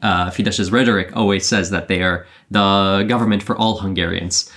uh, 0.00 0.30
Fidesz's 0.30 0.70
rhetoric 0.70 1.14
always 1.16 1.46
says 1.46 1.70
that 1.70 1.88
they 1.88 2.02
are 2.02 2.26
the 2.50 3.04
government 3.08 3.42
for 3.42 3.56
all 3.56 3.78
Hungarians. 3.78 4.50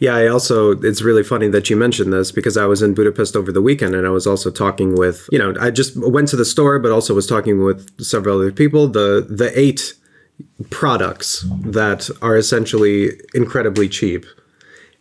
Yeah, 0.00 0.14
I 0.14 0.28
also, 0.28 0.72
it's 0.72 1.02
really 1.02 1.22
funny 1.22 1.48
that 1.48 1.70
you 1.70 1.76
mentioned 1.76 2.12
this 2.12 2.30
because 2.30 2.56
I 2.56 2.66
was 2.66 2.82
in 2.82 2.94
Budapest 2.94 3.34
over 3.34 3.50
the 3.50 3.62
weekend 3.62 3.94
and 3.94 4.06
I 4.06 4.10
was 4.10 4.26
also 4.26 4.50
talking 4.50 4.96
with, 4.96 5.28
you 5.32 5.38
know, 5.38 5.54
I 5.60 5.70
just 5.70 5.96
went 5.96 6.28
to 6.28 6.36
the 6.36 6.44
store, 6.44 6.78
but 6.78 6.92
also 6.92 7.14
was 7.14 7.26
talking 7.26 7.64
with 7.64 8.00
several 8.02 8.38
other 8.38 8.52
people. 8.52 8.88
The, 8.88 9.26
the 9.28 9.50
eight 9.58 9.94
products 10.70 11.44
that 11.64 12.10
are 12.22 12.36
essentially 12.36 13.12
incredibly 13.34 13.88
cheap 13.88 14.24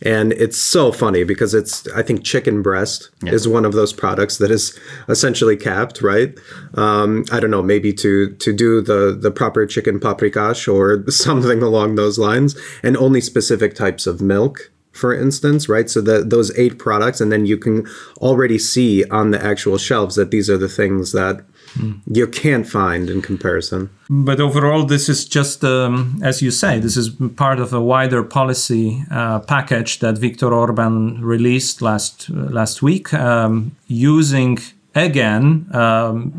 and 0.03 0.31
it's 0.33 0.57
so 0.57 0.91
funny 0.91 1.23
because 1.23 1.53
it's 1.53 1.87
i 1.91 2.03
think 2.03 2.23
chicken 2.23 2.61
breast 2.61 3.09
yeah. 3.23 3.31
is 3.31 3.47
one 3.47 3.65
of 3.65 3.73
those 3.73 3.93
products 3.93 4.37
that 4.37 4.51
is 4.51 4.77
essentially 5.09 5.57
capped 5.57 6.01
right 6.01 6.37
um, 6.75 7.25
i 7.31 7.39
don't 7.39 7.51
know 7.51 7.63
maybe 7.63 7.91
to 7.91 8.33
to 8.35 8.53
do 8.53 8.81
the 8.81 9.17
the 9.19 9.31
proper 9.31 9.65
chicken 9.65 9.99
paprikash 9.99 10.71
or 10.71 11.09
something 11.11 11.61
along 11.63 11.95
those 11.95 12.19
lines 12.19 12.55
and 12.83 12.95
only 12.97 13.21
specific 13.21 13.75
types 13.75 14.05
of 14.05 14.21
milk 14.21 14.71
for 14.97 15.13
instance, 15.13 15.69
right? 15.69 15.89
So 15.89 16.01
that 16.01 16.31
those 16.31 16.57
eight 16.57 16.79
products, 16.79 17.21
and 17.21 17.31
then 17.31 17.45
you 17.45 17.57
can 17.57 17.87
already 18.17 18.57
see 18.57 19.05
on 19.05 19.31
the 19.31 19.43
actual 19.43 19.77
shelves 19.77 20.15
that 20.15 20.31
these 20.31 20.49
are 20.49 20.57
the 20.57 20.67
things 20.67 21.11
that 21.11 21.45
you 22.11 22.27
can't 22.27 22.67
find 22.67 23.09
in 23.09 23.21
comparison. 23.21 23.89
But 24.09 24.39
overall, 24.39 24.85
this 24.85 25.09
is 25.09 25.25
just, 25.25 25.63
um, 25.63 26.19
as 26.23 26.41
you 26.41 26.51
say, 26.51 26.79
this 26.79 26.97
is 26.97 27.09
part 27.35 27.59
of 27.59 27.73
a 27.73 27.81
wider 27.81 28.23
policy 28.23 29.03
uh, 29.11 29.39
package 29.39 29.99
that 29.99 30.17
Viktor 30.17 30.53
Orban 30.53 31.21
released 31.21 31.81
last 31.81 32.29
uh, 32.29 32.49
last 32.49 32.81
week, 32.81 33.13
um, 33.13 33.75
using 33.87 34.59
again 34.95 35.67
um, 35.73 36.31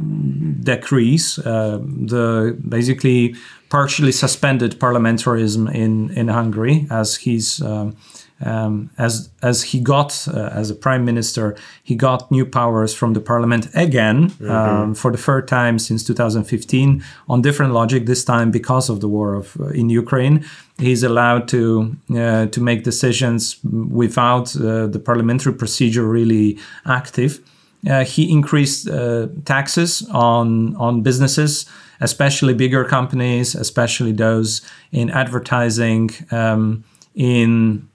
decrees 0.63 1.39
uh, 1.39 1.79
the 1.83 2.57
basically 2.69 3.35
partially 3.69 4.13
suspended 4.13 4.79
parliamentarism 4.79 5.73
in 5.75 6.11
in 6.11 6.29
Hungary 6.29 6.87
as 6.91 7.17
he's 7.17 7.63
um, 7.63 7.97
um, 8.45 8.91
as 8.99 9.31
as 9.43 9.63
he 9.65 9.81
got 9.81 10.29
uh, 10.29 10.51
as 10.53 10.71
a 10.71 10.75
prime 10.75 11.05
minister, 11.05 11.57
he 11.83 11.95
got 11.97 12.31
new 12.31 12.47
powers 12.47 12.95
from 12.95 13.13
the 13.13 13.21
parliament 13.21 13.69
again 13.75 14.31
mm-hmm. 14.31 14.51
um, 14.51 14.95
for 14.95 15.11
the 15.11 15.19
third 15.19 15.49
time 15.49 15.79
since 15.79 16.05
2015 16.05 17.03
on 17.29 17.43
different 17.43 17.73
logic. 17.73 18.07
This 18.07 18.25
time 18.25 18.51
because 18.51 18.89
of 18.89 19.01
the 19.01 19.09
war 19.09 19.35
of 19.35 19.57
uh, 19.61 19.69
in 19.69 19.91
Ukraine, 19.91 20.45
he's 20.79 21.03
allowed 21.03 21.49
to 21.49 21.97
uh, 22.17 22.47
to 22.47 22.61
make 22.61 22.85
decisions 22.85 23.59
without 23.65 24.55
uh, 24.57 24.87
the 24.87 25.01
parliamentary 25.05 25.55
procedure 25.55 26.07
really 26.07 26.59
active. 26.87 27.41
Uh, 27.89 28.05
he 28.05 28.31
increased 28.31 28.89
uh, 28.89 29.27
taxes 29.45 30.07
on 30.13 30.77
on 30.77 31.03
businesses, 31.03 31.67
especially 32.01 32.55
bigger 32.55 32.85
companies, 32.85 33.57
especially 33.57 34.13
those 34.13 34.63
in 34.93 35.11
advertising. 35.11 36.11
Um, 36.31 36.85
in 37.15 37.89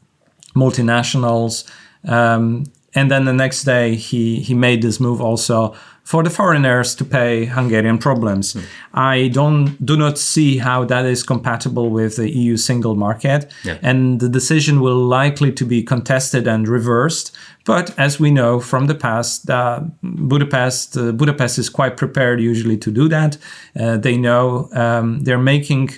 multinationals. 0.54 1.70
Um, 2.06 2.66
and 2.96 3.10
then 3.10 3.26
the 3.26 3.34
next 3.34 3.64
day, 3.64 3.96
he, 3.96 4.40
he 4.40 4.54
made 4.54 4.82
this 4.82 5.00
move 5.00 5.22
also 5.22 5.76
for 6.04 6.22
the 6.22 6.30
foreigners 6.30 6.96
to 6.96 7.06
pay 7.06 7.46
Hungarian 7.46 7.98
problems. 7.98 8.54
Mm. 8.54 8.64
I 8.94 9.28
don't 9.30 9.84
do 9.84 9.96
not 9.96 10.18
see 10.18 10.58
how 10.58 10.84
that 10.86 11.06
is 11.06 11.24
compatible 11.24 11.90
with 11.90 12.18
the 12.18 12.30
EU 12.30 12.58
single 12.58 12.96
market, 12.96 13.52
yeah. 13.64 13.78
and 13.82 14.20
the 14.20 14.28
decision 14.28 14.82
will 14.82 14.98
likely 14.98 15.52
to 15.54 15.66
be 15.66 15.82
contested 15.82 16.46
and 16.46 16.68
reversed. 16.68 17.34
But 17.66 17.98
as 17.98 18.20
we 18.20 18.32
know 18.32 18.60
from 18.60 18.88
the 18.88 18.96
past, 18.96 19.50
uh, 19.50 19.80
Budapest 20.04 20.98
uh, 20.98 21.14
Budapest 21.14 21.58
is 21.58 21.70
quite 21.70 21.96
prepared 21.96 22.42
usually 22.42 22.78
to 22.78 22.92
do 22.92 23.08
that. 23.08 23.38
Uh, 23.80 23.96
they 23.96 24.18
know 24.18 24.70
um, 24.74 25.22
they're 25.22 25.38
making 25.38 25.92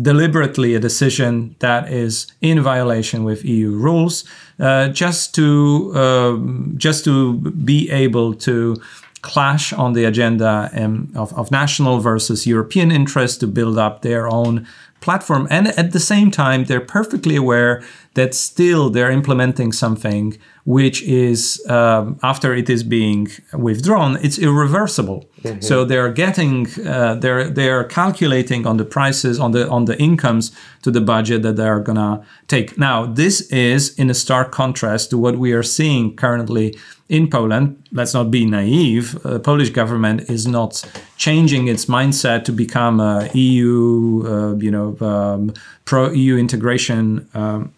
deliberately 0.00 0.74
a 0.74 0.80
decision 0.80 1.54
that 1.58 1.90
is 1.90 2.26
in 2.40 2.62
violation 2.62 3.24
with 3.24 3.44
EU 3.44 3.70
rules, 3.70 4.24
uh, 4.58 4.88
just 4.88 5.34
to 5.34 5.92
uh, 5.94 6.36
just 6.76 7.04
to 7.04 7.34
be 7.50 7.90
able 7.90 8.34
to 8.34 8.76
clash 9.22 9.72
on 9.72 9.92
the 9.92 10.04
agenda 10.04 10.68
um, 10.74 11.10
of, 11.14 11.32
of 11.34 11.50
national 11.50 12.00
versus 12.00 12.46
European 12.46 12.90
interests 12.90 13.38
to 13.38 13.46
build 13.46 13.78
up 13.78 14.02
their 14.02 14.28
own 14.28 14.66
platform. 15.02 15.46
And 15.50 15.68
at 15.68 15.92
the 15.92 16.00
same 16.00 16.30
time, 16.30 16.64
they're 16.64 16.80
perfectly 16.80 17.36
aware 17.36 17.82
that 18.14 18.34
still 18.34 18.90
they're 18.90 19.10
implementing 19.10 19.72
something 19.72 20.38
which 20.64 21.02
is, 21.02 21.60
um, 21.68 22.18
after 22.22 22.54
it 22.54 22.70
is 22.70 22.84
being 22.84 23.28
withdrawn, 23.52 24.16
it's 24.22 24.38
irreversible. 24.38 25.28
Mm-hmm. 25.42 25.60
So 25.60 25.84
they're 25.84 26.12
getting, 26.12 26.68
uh, 26.86 27.16
they're 27.16 27.48
they're 27.48 27.84
calculating 27.84 28.64
on 28.64 28.76
the 28.76 28.84
prices 28.84 29.40
on 29.40 29.50
the 29.50 29.68
on 29.68 29.86
the 29.86 29.98
incomes 29.98 30.52
to 30.82 30.90
the 30.92 31.00
budget 31.00 31.42
that 31.42 31.56
they're 31.56 31.80
gonna 31.80 32.24
take. 32.46 32.78
Now 32.78 33.06
this 33.06 33.40
is 33.50 33.98
in 33.98 34.08
a 34.08 34.14
stark 34.14 34.52
contrast 34.52 35.10
to 35.10 35.18
what 35.18 35.36
we 35.36 35.52
are 35.52 35.64
seeing 35.64 36.14
currently 36.14 36.78
in 37.12 37.28
Poland. 37.28 37.76
Let's 37.92 38.14
not 38.14 38.30
be 38.30 38.46
naive. 38.46 39.20
The 39.22 39.38
Polish 39.38 39.70
government 39.70 40.30
is 40.30 40.46
not 40.46 40.82
changing 41.18 41.68
its 41.68 41.84
mindset 41.84 42.44
to 42.44 42.52
become 42.52 43.00
a 43.00 43.28
EU, 43.34 44.24
uh, 44.26 44.54
you 44.56 44.70
know, 44.70 44.96
um, 45.06 45.52
pro 45.84 46.10
EU 46.10 46.38
integration. 46.38 47.28
Um, 47.34 47.72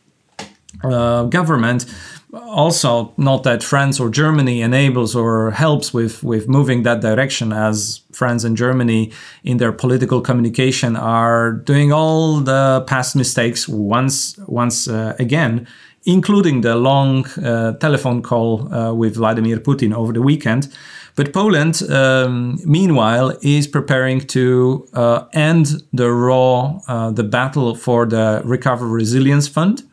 uh, 0.85 1.25
government 1.25 1.87
also 2.33 3.13
not 3.17 3.43
that 3.45 3.63
France 3.63 4.01
or 4.01 4.09
Germany 4.11 4.61
enables 4.61 5.17
or 5.17 5.51
helps 5.51 5.95
with 5.95 6.23
with 6.23 6.49
moving 6.49 6.83
that 6.83 7.01
direction 7.01 7.53
as 7.53 8.01
France 8.13 8.45
and 8.45 8.57
Germany 8.57 9.13
in 9.45 9.59
their 9.59 9.73
political 9.73 10.21
communication 10.21 10.97
are 10.97 11.53
doing 11.53 11.93
all 11.93 12.41
the 12.41 12.85
past 12.87 13.17
mistakes 13.17 13.69
once 13.69 14.37
once 14.47 14.89
uh, 14.89 15.15
again 15.19 15.67
including 16.05 16.61
the 16.61 16.75
long 16.77 17.27
uh, 17.43 17.73
telephone 17.79 18.23
call 18.23 18.73
uh, 18.73 18.93
with 18.93 19.17
Vladimir 19.17 19.59
Putin 19.59 19.95
over 19.95 20.13
the 20.13 20.23
weekend 20.23 20.69
but 21.17 21.33
Poland, 21.33 21.81
um, 21.91 22.59
meanwhile, 22.65 23.39
is 23.41 23.69
preparing 23.69 24.21
to 24.29 24.89
uh, 24.95 25.27
end 25.33 25.83
the 25.93 26.11
raw, 26.11 26.81
uh, 26.89 27.13
the 27.13 27.23
battle 27.23 27.77
for 27.77 28.05
the 28.05 28.43
Recovery 28.45 28.91
Resilience 28.91 29.47
Fund, 29.47 29.85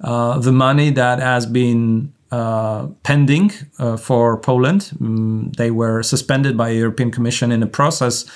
uh, 0.00 0.38
the 0.40 0.50
money 0.50 0.90
that 0.90 1.20
has 1.20 1.46
been 1.46 2.12
uh, 2.32 2.88
pending 3.04 3.50
for 3.98 4.36
Poland. 4.38 4.90
Mm, 5.00 5.54
they 5.56 5.70
were 5.70 6.02
suspended 6.02 6.56
by 6.56 6.70
the 6.70 6.76
European 6.76 7.12
Commission 7.12 7.52
in 7.52 7.62
a 7.62 7.66
process 7.68 8.26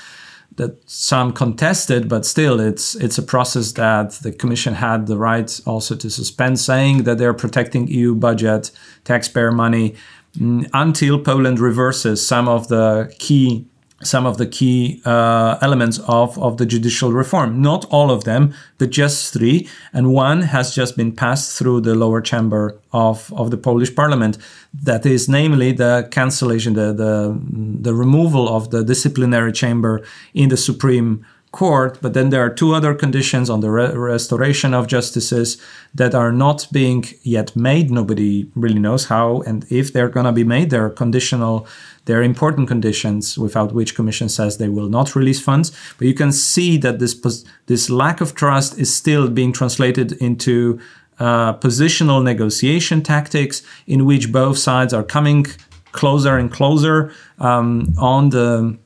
that 0.56 0.88
some 0.88 1.32
contested, 1.32 2.09
but 2.09 2.26
still, 2.26 2.61
it's 2.61 2.94
it's 2.94 3.18
a 3.18 3.23
process 3.23 3.73
that 3.73 4.12
the 4.23 4.32
Commission 4.32 4.75
had 4.75 5.06
the 5.06 5.16
right 5.16 5.61
also 5.66 5.94
to 5.97 6.11
suspend, 6.11 6.59
saying 6.61 7.04
that 7.04 7.18
they're 7.18 7.35
protecting 7.35 7.88
EU 7.88 8.14
budget, 8.14 8.71
taxpayer 9.04 9.52
money, 9.52 9.94
mm, 10.38 10.68
until 10.75 11.18
Poland 11.18 11.59
reverses 11.59 12.26
some 12.26 12.49
of 12.49 12.68
the 12.68 13.14
key 13.18 13.66
some 14.02 14.26
of 14.26 14.38
the 14.38 14.47
key 14.47 15.00
uh, 15.04 15.59
elements 15.61 15.99
of, 16.06 16.38
of 16.38 16.56
the 16.56 16.66
judicial 16.66 17.12
reform. 17.12 17.62
Not 17.62 17.85
all 17.87 18.11
of 18.11 18.25
them, 18.25 18.54
but 18.78 18.90
just 18.90 19.32
three. 19.32 19.68
And 19.92 20.12
one 20.12 20.42
has 20.42 20.75
just 20.75 20.97
been 20.97 21.12
passed 21.12 21.59
through 21.59 21.82
the 21.82 21.94
lower 21.94 22.21
chamber 22.21 22.78
of, 22.92 23.32
of 23.32 23.50
the 23.50 23.56
Polish 23.56 23.94
parliament. 23.94 24.38
That 24.73 25.06
is, 25.06 25.28
namely, 25.28 25.73
the 25.73 26.09
cancellation, 26.11 26.75
the, 26.75 26.92
the, 26.92 27.38
the 27.80 27.94
removal 27.94 28.49
of 28.49 28.71
the 28.71 28.85
disciplinary 28.85 29.52
chamber 29.52 30.02
in 30.35 30.49
the 30.49 30.56
Supreme 30.56 31.25
court. 31.52 31.99
But 32.00 32.14
then 32.14 32.30
there 32.30 32.44
are 32.44 32.50
two 32.50 32.75
other 32.75 32.94
conditions 32.94 33.49
on 33.49 33.61
the 33.61 33.71
re- 33.71 33.94
restoration 33.94 34.75
of 34.75 34.87
justices 34.87 35.59
that 35.94 36.14
are 36.14 36.32
not 36.32 36.66
being 36.73 37.04
yet 37.23 37.54
made. 37.54 37.90
Nobody 37.90 38.50
really 38.54 38.80
knows 38.80 39.04
how 39.04 39.42
and 39.42 39.64
if 39.71 39.92
they're 39.92 40.09
going 40.09 40.26
to 40.26 40.32
be 40.32 40.44
made. 40.44 40.71
They're 40.71 40.90
conditional. 40.90 41.66
They're 42.06 42.23
important 42.23 42.68
conditions 42.68 43.38
without 43.38 43.73
which 43.73 43.94
Commission 43.94 44.28
says 44.28 44.56
they 44.56 44.68
will 44.68 44.88
not 44.88 45.14
release 45.14 45.40
funds. 45.40 45.71
But 45.99 46.09
you 46.09 46.14
can 46.14 46.32
see 46.32 46.78
that 46.78 46.99
this 46.99 47.14
pos- 47.14 47.44
this 47.66 47.88
lack 47.90 48.21
of 48.21 48.35
trust 48.35 48.78
is 48.78 48.92
still 48.92 49.28
being 49.28 49.52
translated 49.52 50.12
into 50.12 50.80
uh, 51.18 51.52
positional 51.59 52.25
negotiation 52.25 53.02
tactics 53.02 53.62
in 53.87 54.06
which 54.06 54.32
both 54.32 54.59
sides 54.59 54.92
are 54.94 55.04
coming 55.04 55.47
closer 55.92 56.38
and 56.38 56.50
closer 56.50 57.12
um, 57.38 57.92
on 57.99 58.30
the 58.30 58.76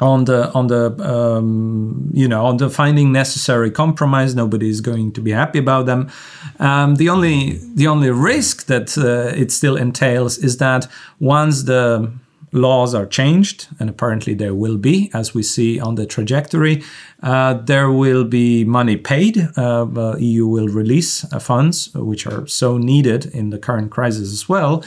on 0.00 0.24
the 0.24 0.52
on 0.52 0.68
the 0.68 0.92
um, 1.02 2.10
you 2.12 2.28
know 2.28 2.44
on 2.46 2.58
the 2.58 2.70
finding 2.70 3.12
necessary 3.12 3.70
compromise. 3.70 4.34
Nobody 4.34 4.68
is 4.68 4.80
going 4.80 5.12
to 5.12 5.20
be 5.20 5.32
happy 5.32 5.58
about 5.58 5.86
them. 5.86 6.10
Um, 6.58 6.96
the 6.96 7.08
only 7.08 7.60
the 7.74 7.88
only 7.88 8.10
risk 8.10 8.66
that 8.66 8.96
uh, 8.96 9.36
it 9.36 9.50
still 9.50 9.76
entails 9.76 10.38
is 10.38 10.58
that 10.58 10.86
once 11.18 11.64
the 11.64 12.12
laws 12.52 12.94
are 12.94 13.06
changed 13.06 13.68
and 13.78 13.90
apparently 13.90 14.34
there 14.34 14.54
will 14.54 14.78
be 14.78 15.10
as 15.12 15.34
we 15.34 15.42
see 15.42 15.78
on 15.78 15.96
the 15.96 16.06
trajectory 16.06 16.82
uh, 17.22 17.54
there 17.54 17.90
will 17.90 18.24
be 18.24 18.64
money 18.64 18.96
paid 18.96 19.36
uh, 19.56 20.16
eu 20.18 20.46
will 20.46 20.68
release 20.68 21.30
uh, 21.32 21.38
funds 21.38 21.92
which 21.94 22.26
are 22.26 22.46
so 22.46 22.78
needed 22.78 23.26
in 23.26 23.50
the 23.50 23.58
current 23.58 23.90
crisis 23.90 24.32
as 24.32 24.48
well 24.48 24.82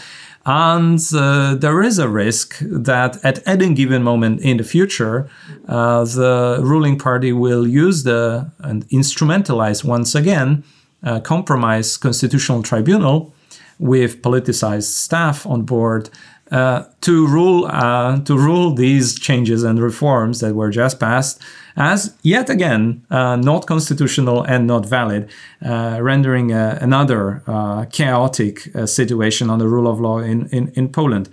and 0.45 1.00
uh, 1.13 1.55
there 1.55 1.81
is 1.83 2.00
a 2.00 2.10
risk 2.10 2.57
that 2.62 3.24
at 3.24 3.48
any 3.48 3.74
given 3.74 4.01
moment 4.01 4.41
in 4.41 4.57
the 4.57 4.63
future, 4.63 5.29
uh, 5.67 6.03
the 6.03 6.60
ruling 6.62 6.98
party 6.98 7.31
will 7.31 7.67
use 7.67 8.03
the 8.03 8.51
and 8.60 8.88
instrumentalize 8.89 9.83
once 9.83 10.15
again 10.15 10.63
a 11.03 11.21
compromise 11.21 11.98
constitutional 11.98 12.63
tribunal 12.63 13.33
with 13.77 14.21
politicized 14.21 14.91
staff 14.91 15.45
on 15.45 15.63
board 15.63 16.10
uh, 16.51 16.84
to 17.01 17.27
rule 17.27 17.65
uh, 17.65 18.20
to 18.20 18.38
rule 18.38 18.74
these 18.74 19.17
changes 19.17 19.63
and 19.63 19.81
reforms 19.81 20.39
that 20.39 20.53
were 20.53 20.70
just 20.70 21.00
passed 21.00 21.41
as 21.75 22.13
yet 22.22 22.50
again 22.50 23.05
uh, 23.10 23.36
not 23.36 23.65
constitutional 23.65 24.43
and 24.43 24.67
not 24.67 24.86
valid, 24.86 25.29
uh, 25.65 26.00
rendering 26.01 26.51
uh, 26.51 26.77
another 26.81 27.43
uh, 27.48 27.86
chaotic 27.86 28.70
situation 28.86 29.50
on 29.50 29.60
the 29.60 29.67
rule 29.67 29.88
of 29.88 30.00
law 30.00 30.20
in, 30.20 30.48
in, 30.48 30.72
in 30.75 30.89
Poland. 30.89 31.29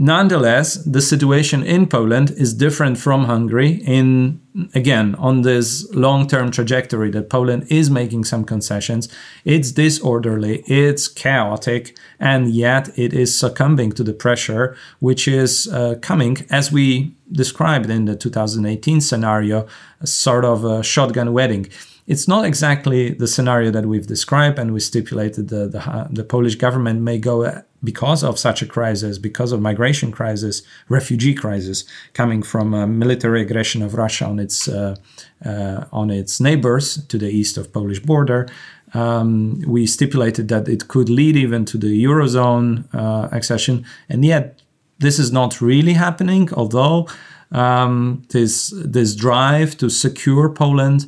Nonetheless, 0.00 0.74
the 0.84 1.00
situation 1.00 1.64
in 1.64 1.88
Poland 1.88 2.30
is 2.30 2.54
different 2.54 2.98
from 2.98 3.24
Hungary 3.24 3.82
in 3.84 4.40
again 4.72 5.16
on 5.16 5.42
this 5.42 5.92
long-term 5.92 6.52
trajectory 6.52 7.10
that 7.10 7.28
Poland 7.28 7.66
is 7.68 7.90
making 7.90 8.22
some 8.22 8.44
concessions. 8.44 9.08
It's 9.44 9.72
disorderly, 9.72 10.62
it's 10.68 11.08
chaotic, 11.08 11.96
and 12.20 12.54
yet 12.54 12.96
it 12.96 13.12
is 13.12 13.36
succumbing 13.36 13.90
to 13.92 14.04
the 14.04 14.12
pressure 14.12 14.76
which 15.00 15.26
is 15.26 15.66
uh, 15.66 15.96
coming 16.00 16.46
as 16.48 16.70
we 16.70 17.16
described 17.32 17.90
in 17.90 18.04
the 18.04 18.14
2018 18.14 19.00
scenario, 19.00 19.66
a 20.00 20.06
sort 20.06 20.44
of 20.44 20.64
a 20.64 20.84
shotgun 20.84 21.32
wedding. 21.32 21.66
It's 22.08 22.26
not 22.26 22.46
exactly 22.46 23.10
the 23.10 23.28
scenario 23.28 23.70
that 23.70 23.84
we've 23.84 24.06
described, 24.06 24.58
and 24.58 24.72
we 24.72 24.80
stipulated 24.80 25.48
the, 25.48 25.68
the, 25.68 26.08
the 26.10 26.24
Polish 26.24 26.54
government 26.54 27.02
may 27.02 27.18
go 27.18 27.62
because 27.84 28.24
of 28.24 28.38
such 28.38 28.62
a 28.62 28.66
crisis, 28.66 29.18
because 29.18 29.52
of 29.52 29.60
migration 29.60 30.10
crisis, 30.10 30.62
refugee 30.88 31.34
crisis 31.34 31.84
coming 32.14 32.42
from 32.42 32.72
a 32.72 32.86
military 32.86 33.42
aggression 33.42 33.82
of 33.82 33.92
Russia 33.92 34.24
on 34.24 34.38
its 34.38 34.68
uh, 34.68 34.96
uh, 35.44 35.84
on 35.92 36.10
its 36.10 36.40
neighbors 36.40 37.04
to 37.08 37.18
the 37.18 37.28
east 37.28 37.58
of 37.58 37.72
Polish 37.74 38.00
border. 38.00 38.48
Um, 38.94 39.62
we 39.66 39.86
stipulated 39.86 40.48
that 40.48 40.66
it 40.66 40.88
could 40.88 41.10
lead 41.10 41.36
even 41.36 41.66
to 41.66 41.76
the 41.76 42.04
eurozone 42.04 42.88
uh, 42.94 43.28
accession, 43.32 43.84
and 44.08 44.24
yet 44.24 44.62
this 44.98 45.18
is 45.18 45.30
not 45.30 45.60
really 45.60 45.92
happening. 45.92 46.48
Although 46.54 47.06
um, 47.52 48.22
this 48.30 48.72
this 48.74 49.14
drive 49.14 49.76
to 49.76 49.90
secure 49.90 50.48
Poland 50.48 51.06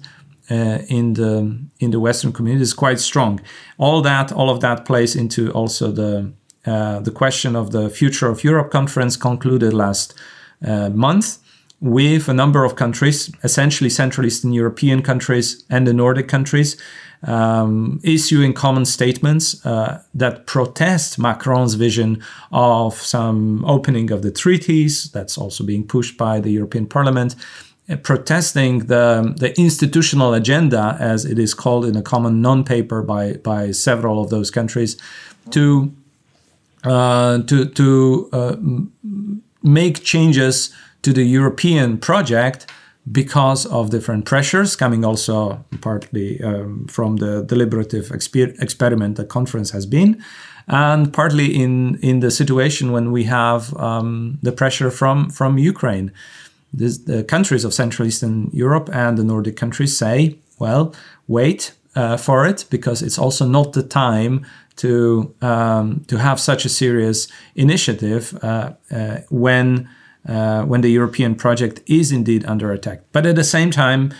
uh, 0.50 0.78
in 0.88 1.14
the 1.14 1.58
in 1.78 1.90
the 1.90 2.00
Western 2.00 2.32
community 2.32 2.62
is 2.62 2.74
quite 2.74 3.00
strong. 3.00 3.40
All 3.78 4.02
that 4.02 4.32
all 4.32 4.50
of 4.50 4.60
that 4.60 4.84
plays 4.84 5.14
into 5.16 5.50
also 5.52 5.92
the 5.92 6.32
uh, 6.66 7.00
the 7.00 7.10
question 7.10 7.56
of 7.56 7.70
the 7.70 7.88
Future 7.88 8.28
of 8.28 8.44
Europe 8.44 8.70
conference 8.70 9.16
concluded 9.16 9.72
last 9.72 10.14
uh, 10.66 10.90
month 10.90 11.38
with 11.80 12.28
a 12.28 12.34
number 12.34 12.64
of 12.64 12.76
countries, 12.76 13.30
essentially 13.42 13.88
Central 13.88 14.26
Eastern 14.26 14.52
European 14.52 15.02
countries 15.02 15.64
and 15.70 15.86
the 15.86 15.94
Nordic 15.94 16.28
countries, 16.28 16.76
um, 17.22 18.00
issuing 18.02 18.52
common 18.52 18.84
statements 18.84 19.64
uh, 19.64 20.02
that 20.14 20.46
protest 20.46 21.18
Macron's 21.18 21.74
vision 21.74 22.22
of 22.52 22.94
some 22.94 23.64
opening 23.64 24.10
of 24.10 24.20
the 24.22 24.30
treaties. 24.30 25.10
That's 25.12 25.38
also 25.38 25.64
being 25.64 25.86
pushed 25.86 26.18
by 26.18 26.40
the 26.40 26.50
European 26.50 26.86
Parliament. 26.86 27.34
Protesting 27.96 28.86
the, 28.86 29.34
the 29.36 29.58
institutional 29.58 30.34
agenda, 30.34 30.96
as 31.00 31.24
it 31.24 31.38
is 31.38 31.54
called 31.54 31.84
in 31.84 31.96
a 31.96 32.02
common 32.02 32.40
non 32.40 32.64
paper 32.64 33.02
by, 33.02 33.34
by 33.34 33.72
several 33.72 34.22
of 34.22 34.30
those 34.30 34.50
countries, 34.50 34.96
to 35.50 35.92
uh, 36.84 37.42
to 37.42 37.66
to 37.66 38.28
uh, 38.32 38.56
make 39.62 40.02
changes 40.02 40.74
to 41.02 41.12
the 41.12 41.24
European 41.24 41.98
project 41.98 42.66
because 43.10 43.66
of 43.66 43.90
different 43.90 44.24
pressures 44.24 44.76
coming 44.76 45.04
also 45.04 45.64
partly 45.80 46.42
um, 46.42 46.86
from 46.86 47.16
the 47.16 47.42
deliberative 47.42 48.08
exper- 48.08 48.58
experiment 48.62 49.16
the 49.16 49.24
conference 49.24 49.70
has 49.70 49.86
been 49.86 50.22
and 50.68 51.12
partly 51.12 51.46
in 51.46 51.96
in 52.02 52.20
the 52.20 52.30
situation 52.30 52.92
when 52.92 53.10
we 53.10 53.24
have 53.24 53.74
um, 53.76 54.38
the 54.42 54.52
pressure 54.52 54.90
from 54.90 55.30
from 55.30 55.58
Ukraine 55.58 56.12
this, 56.72 56.98
the 56.98 57.24
countries 57.24 57.64
of 57.64 57.74
Central 57.74 58.06
Eastern 58.06 58.50
Europe 58.52 58.88
and 58.92 59.18
the 59.18 59.24
Nordic 59.24 59.56
countries 59.56 59.96
say 59.96 60.38
well 60.58 60.94
wait 61.26 61.72
uh, 61.96 62.16
for 62.16 62.46
it 62.46 62.64
because 62.70 63.02
it's 63.02 63.18
also 63.18 63.46
not 63.46 63.72
the 63.72 63.82
time 63.82 64.46
to 64.76 65.34
um, 65.42 66.04
to 66.06 66.16
have 66.16 66.38
such 66.38 66.64
a 66.64 66.68
serious 66.68 67.28
initiative 67.54 68.38
uh, 68.42 68.72
uh, 68.90 69.18
when 69.30 69.88
uh, 70.28 70.62
when 70.62 70.80
the 70.80 70.90
European 70.90 71.34
project 71.34 71.80
is 71.86 72.12
indeed 72.12 72.44
under 72.46 72.72
attack. 72.72 73.02
But 73.12 73.26
at 73.26 73.36
the 73.36 73.44
same 73.44 73.70
time, 73.70 74.12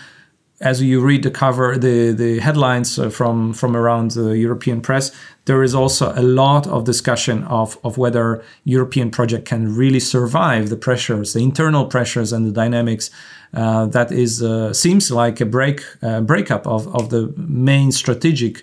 as 0.61 0.83
you 0.83 1.01
read 1.01 1.23
the 1.23 1.31
cover, 1.31 1.79
the 1.79 2.13
the 2.13 2.39
headlines 2.41 2.99
uh, 2.99 3.09
from 3.09 3.53
from 3.53 3.75
around 3.75 4.11
the 4.11 4.37
European 4.37 4.81
press, 4.81 5.11
there 5.47 5.63
is 5.63 5.75
also 5.75 6.13
a 6.15 6.23
lot 6.23 6.67
of 6.67 6.85
discussion 6.85 7.45
of 7.45 7.79
of 7.83 7.97
whether 7.97 8.43
European 8.65 9.11
project 9.11 9.47
can 9.47 9.75
really 9.75 10.01
survive 10.01 10.69
the 10.69 10.77
pressures, 10.77 11.33
the 11.33 11.41
internal 11.41 11.87
pressures 11.87 12.33
and 12.33 12.47
the 12.47 12.53
dynamics. 12.53 13.11
Uh, 13.55 13.87
that 13.87 14.13
is 14.13 14.43
uh, 14.43 14.73
seems 14.73 15.11
like 15.11 15.41
a 15.41 15.47
break 15.47 15.83
breakup 16.23 16.67
of 16.67 16.87
of 16.95 17.09
the 17.09 17.33
main 17.37 17.91
strategic 17.91 18.63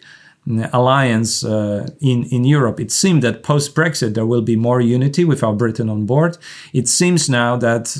alliance 0.73 1.43
uh, 1.43 1.87
in 1.99 2.23
in 2.25 2.43
Europe. 2.43 2.79
It 2.79 2.91
seemed 2.91 3.21
that 3.23 3.43
post 3.43 3.75
Brexit 3.75 4.13
there 4.13 4.25
will 4.25 4.41
be 4.41 4.55
more 4.55 4.81
unity 4.81 5.25
without 5.25 5.57
Britain 5.57 5.89
on 5.89 6.05
board. 6.05 6.37
It 6.73 6.87
seems 6.87 7.29
now 7.29 7.57
that 7.57 7.97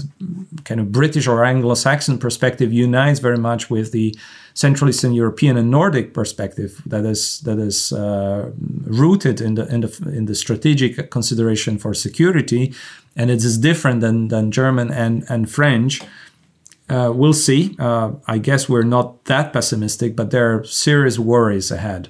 kind 0.63 0.79
of 0.79 0.91
British 0.91 1.27
or 1.27 1.43
Anglo-Saxon 1.43 2.17
perspective 2.17 2.71
unites 2.73 3.19
very 3.19 3.38
much 3.38 3.69
with 3.69 3.91
the 3.91 4.15
Central 4.53 4.89
Eastern 4.89 5.13
European 5.13 5.57
and 5.57 5.69
Nordic 5.69 6.13
perspective 6.13 6.81
that 6.86 7.05
is 7.05 7.41
that 7.41 7.60
is 7.60 7.91
uh, 7.93 8.49
rooted 8.86 9.39
in 9.41 9.55
the 9.55 9.67
in 9.73 9.81
the 9.81 10.12
in 10.17 10.25
the 10.25 10.36
strategic 10.36 11.12
consideration 11.12 11.77
for 11.77 11.93
security, 11.93 12.73
and 13.15 13.29
it 13.29 13.43
is 13.43 13.57
different 13.57 14.01
than 14.01 14.29
than 14.29 14.51
German 14.51 14.91
and 14.91 15.25
and 15.29 15.49
French. 15.49 16.01
Uh, 16.89 17.12
we'll 17.13 17.33
see. 17.33 17.75
Uh, 17.77 18.12
I 18.27 18.38
guess 18.38 18.69
we're 18.69 18.83
not 18.83 19.25
that 19.25 19.51
pessimistic, 19.51 20.15
but 20.15 20.31
there 20.31 20.53
are 20.53 20.63
serious 20.63 21.19
worries 21.19 21.71
ahead. 21.71 22.10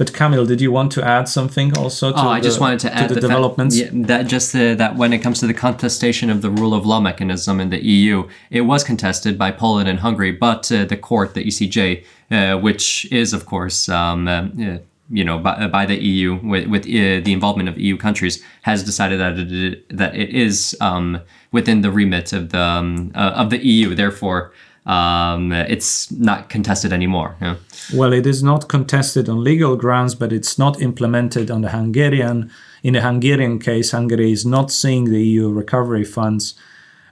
But 0.00 0.14
Kamil, 0.14 0.46
did 0.46 0.62
you 0.62 0.72
want 0.72 0.92
to 0.92 1.06
add 1.06 1.28
something 1.28 1.76
also? 1.76 2.10
To 2.10 2.18
Oh, 2.18 2.28
I 2.28 2.40
the, 2.40 2.44
just 2.44 2.58
wanted 2.58 2.80
to 2.86 2.94
add 2.94 3.10
the, 3.10 3.16
the 3.16 3.20
developments. 3.20 3.76
yeah, 3.78 3.90
that 3.92 4.26
just 4.28 4.54
uh, 4.54 4.74
that 4.76 4.96
when 4.96 5.12
it 5.12 5.18
comes 5.18 5.40
to 5.40 5.46
the 5.46 5.52
contestation 5.52 6.30
of 6.30 6.40
the 6.40 6.48
rule 6.48 6.72
of 6.72 6.86
law 6.86 7.00
mechanism 7.00 7.60
in 7.60 7.68
the 7.68 7.84
EU, 7.84 8.26
it 8.50 8.62
was 8.62 8.82
contested 8.82 9.36
by 9.36 9.50
Poland 9.50 9.90
and 9.90 9.98
Hungary, 9.98 10.32
but 10.32 10.72
uh, 10.72 10.86
the 10.86 10.96
court, 10.96 11.34
the 11.34 11.44
ECJ, 11.44 12.02
uh, 12.30 12.58
which 12.58 13.12
is 13.12 13.34
of 13.34 13.44
course. 13.44 13.90
Um, 13.90 14.26
uh, 14.26 14.48
uh, 14.66 14.78
you 15.12 15.24
know, 15.24 15.38
by, 15.38 15.66
by 15.66 15.84
the 15.86 16.00
EU, 16.00 16.36
with, 16.36 16.68
with 16.68 16.82
uh, 16.82 17.20
the 17.26 17.32
involvement 17.32 17.68
of 17.68 17.76
EU 17.76 17.96
countries, 17.96 18.42
has 18.62 18.84
decided 18.84 19.18
that 19.18 19.38
it, 19.38 19.98
that 19.98 20.14
it 20.14 20.30
is 20.30 20.76
um, 20.80 21.20
within 21.52 21.80
the 21.82 21.90
remit 21.90 22.32
of 22.32 22.50
the 22.50 22.62
um, 22.62 23.10
uh, 23.14 23.32
of 23.42 23.50
the 23.50 23.58
EU. 23.58 23.94
Therefore, 23.94 24.52
um, 24.86 25.52
it's 25.52 26.10
not 26.10 26.48
contested 26.48 26.92
anymore. 26.92 27.36
yeah. 27.40 27.56
Well, 27.94 28.12
it 28.12 28.26
is 28.26 28.42
not 28.42 28.68
contested 28.68 29.28
on 29.28 29.44
legal 29.44 29.76
grounds, 29.76 30.14
but 30.14 30.32
it's 30.32 30.58
not 30.58 30.80
implemented 30.80 31.50
on 31.50 31.62
the 31.62 31.70
Hungarian. 31.70 32.50
In 32.82 32.94
the 32.94 33.02
Hungarian 33.02 33.58
case, 33.58 33.90
Hungary 33.90 34.32
is 34.32 34.46
not 34.46 34.70
seeing 34.70 35.04
the 35.04 35.22
EU 35.22 35.50
recovery 35.50 36.04
funds 36.04 36.54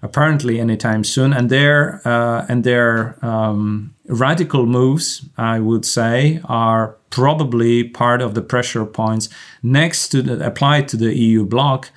apparently 0.03 0.61
anytime 0.61 1.05
soon, 1.05 1.33
and 1.33 1.51
their 1.51 2.01
uh, 2.07 2.47
and 2.49 2.65
their 2.65 3.17
um, 3.25 3.95
radical 4.07 4.67
moves, 4.67 5.29
I 5.37 5.59
would 5.61 5.85
say, 5.85 6.41
are 6.45 6.97
probably 7.11 7.85
part 7.85 8.23
of 8.23 8.35
the 8.35 8.43
pressure 8.43 8.85
points 8.85 9.29
next 9.63 10.09
to 10.09 10.23
the 10.23 10.47
applied 10.47 10.89
to 10.89 10.97
the 10.97 11.17
EU 11.17 11.45
bloc 11.45 11.91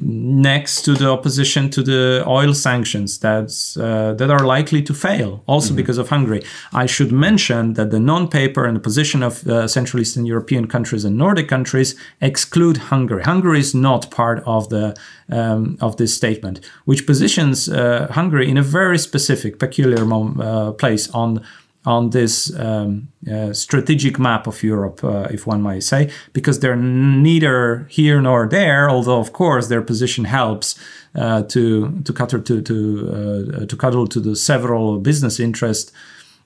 next 0.00 0.82
to 0.82 0.94
the 0.94 1.08
opposition 1.08 1.68
to 1.70 1.82
the 1.82 2.24
oil 2.26 2.54
sanctions 2.54 3.18
that's 3.18 3.76
uh, 3.76 4.14
that 4.14 4.30
are 4.30 4.46
likely 4.46 4.82
to 4.82 4.94
fail 4.94 5.42
also 5.46 5.74
because 5.74 5.98
of 5.98 6.08
Hungary. 6.08 6.42
I 6.72 6.86
should 6.86 7.12
mention 7.12 7.74
that 7.74 7.90
the 7.90 8.00
non-paper 8.00 8.64
and 8.64 8.76
the 8.76 8.80
position 8.80 9.22
of 9.22 9.46
uh, 9.46 9.68
Central 9.68 10.00
Eastern 10.00 10.24
European 10.24 10.66
countries 10.66 11.04
and 11.04 11.16
Nordic 11.16 11.48
countries 11.48 11.94
exclude 12.20 12.76
Hungary. 12.76 13.22
Hungary 13.22 13.60
is 13.60 13.74
not 13.74 14.10
part 14.10 14.42
of 14.46 14.70
the 14.70 14.96
um, 15.30 15.76
of 15.80 15.96
this 15.96 16.14
statement, 16.14 16.60
which 16.84 17.06
positions 17.06 17.68
uh, 17.68 18.06
Hungary 18.10 18.48
in 18.48 18.56
a 18.56 18.62
very 18.62 18.98
specific, 18.98 19.58
peculiar 19.58 20.04
mom- 20.04 20.40
uh, 20.40 20.72
place 20.72 21.08
on 21.10 21.44
on 21.84 22.10
this 22.10 22.54
um, 22.58 23.08
uh, 23.30 23.52
strategic 23.52 24.18
map 24.18 24.46
of 24.46 24.62
Europe, 24.62 25.02
uh, 25.02 25.26
if 25.30 25.46
one 25.46 25.60
might 25.60 25.82
say, 25.82 26.10
because 26.32 26.60
they're 26.60 26.76
neither 26.76 27.86
here 27.90 28.20
nor 28.20 28.46
there. 28.48 28.88
Although, 28.88 29.18
of 29.18 29.32
course, 29.32 29.68
their 29.68 29.82
position 29.82 30.24
helps 30.24 30.78
uh, 31.14 31.42
to 31.44 32.00
to 32.04 32.12
cuddle 32.12 32.42
to 32.42 32.62
to 32.62 33.62
uh, 33.62 33.66
to 33.66 33.76
cuddle 33.76 34.06
to 34.06 34.20
the 34.20 34.36
several 34.36 34.98
business 34.98 35.40
interests 35.40 35.92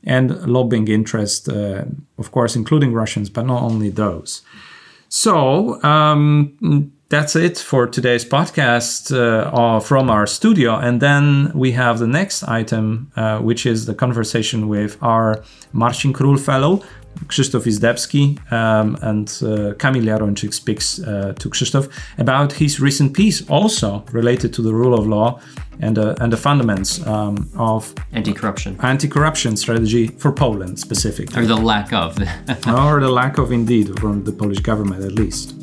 and 0.05 0.31
lobbying 0.47 0.89
interest, 0.89 1.49
uh, 1.49 1.85
of 2.19 2.31
course, 2.31 2.57
including 2.57 2.93
Russians, 2.93 3.29
but 3.29 3.45
not 3.45 3.63
only 3.63 3.91
those. 3.91 4.43
So 5.09 5.83
um, 5.83 6.93
that's 7.09 7.37
it 7.37 7.57
for 7.59 7.87
today's 7.87 8.25
podcast 8.25 9.15
uh, 9.15 9.51
uh, 9.51 9.81
from 9.81 10.11
our 10.11 10.27
studio. 10.27 10.77
And 10.77 11.01
then 11.01 11.53
we 11.55 11.73
have 11.73 11.99
the 11.99 12.07
next 12.07 12.43
item, 12.45 13.13
uh, 13.17 13.39
which 13.39 13.65
is 13.65 13.87
the 13.87 13.95
conversation 13.95 14.69
with 14.69 15.01
our 15.03 15.43
Marcin 15.73 16.13
Król 16.13 16.39
Fellow, 16.39 16.83
Krzysztof 17.27 17.65
Izdebski, 17.65 18.39
um, 18.53 18.99
and 19.03 19.29
uh, 19.43 19.75
Kamil 19.75 20.03
Jarończyk 20.03 20.53
speaks 20.53 20.99
uh, 20.99 21.33
to 21.39 21.49
Krzysztof 21.49 21.89
about 22.19 22.53
his 22.53 22.81
recent 22.81 23.15
piece, 23.15 23.49
also 23.49 24.05
related 24.11 24.53
to 24.55 24.63
the 24.63 24.75
rule 24.75 24.93
of 24.93 25.07
law 25.07 25.41
and, 25.81 25.99
uh, 25.99 26.15
and 26.21 26.33
the 26.33 26.37
fundaments 26.37 27.07
um, 27.07 27.49
of 27.57 27.95
Anti-corruption 28.13 28.79
anti-corruption 28.83 29.57
strategy 29.57 30.09
for 30.09 30.33
Poland 30.33 30.79
specifically 30.79 31.43
or 31.43 31.47
the 31.47 31.57
lack 31.57 31.93
of. 31.93 32.19
or 32.67 33.01
the 33.01 33.11
lack 33.11 33.39
of 33.39 33.53
indeed 33.53 33.99
from 34.01 34.25
the 34.25 34.33
Polish 34.33 34.61
government 34.61 35.05
at 35.05 35.13
least. 35.13 35.55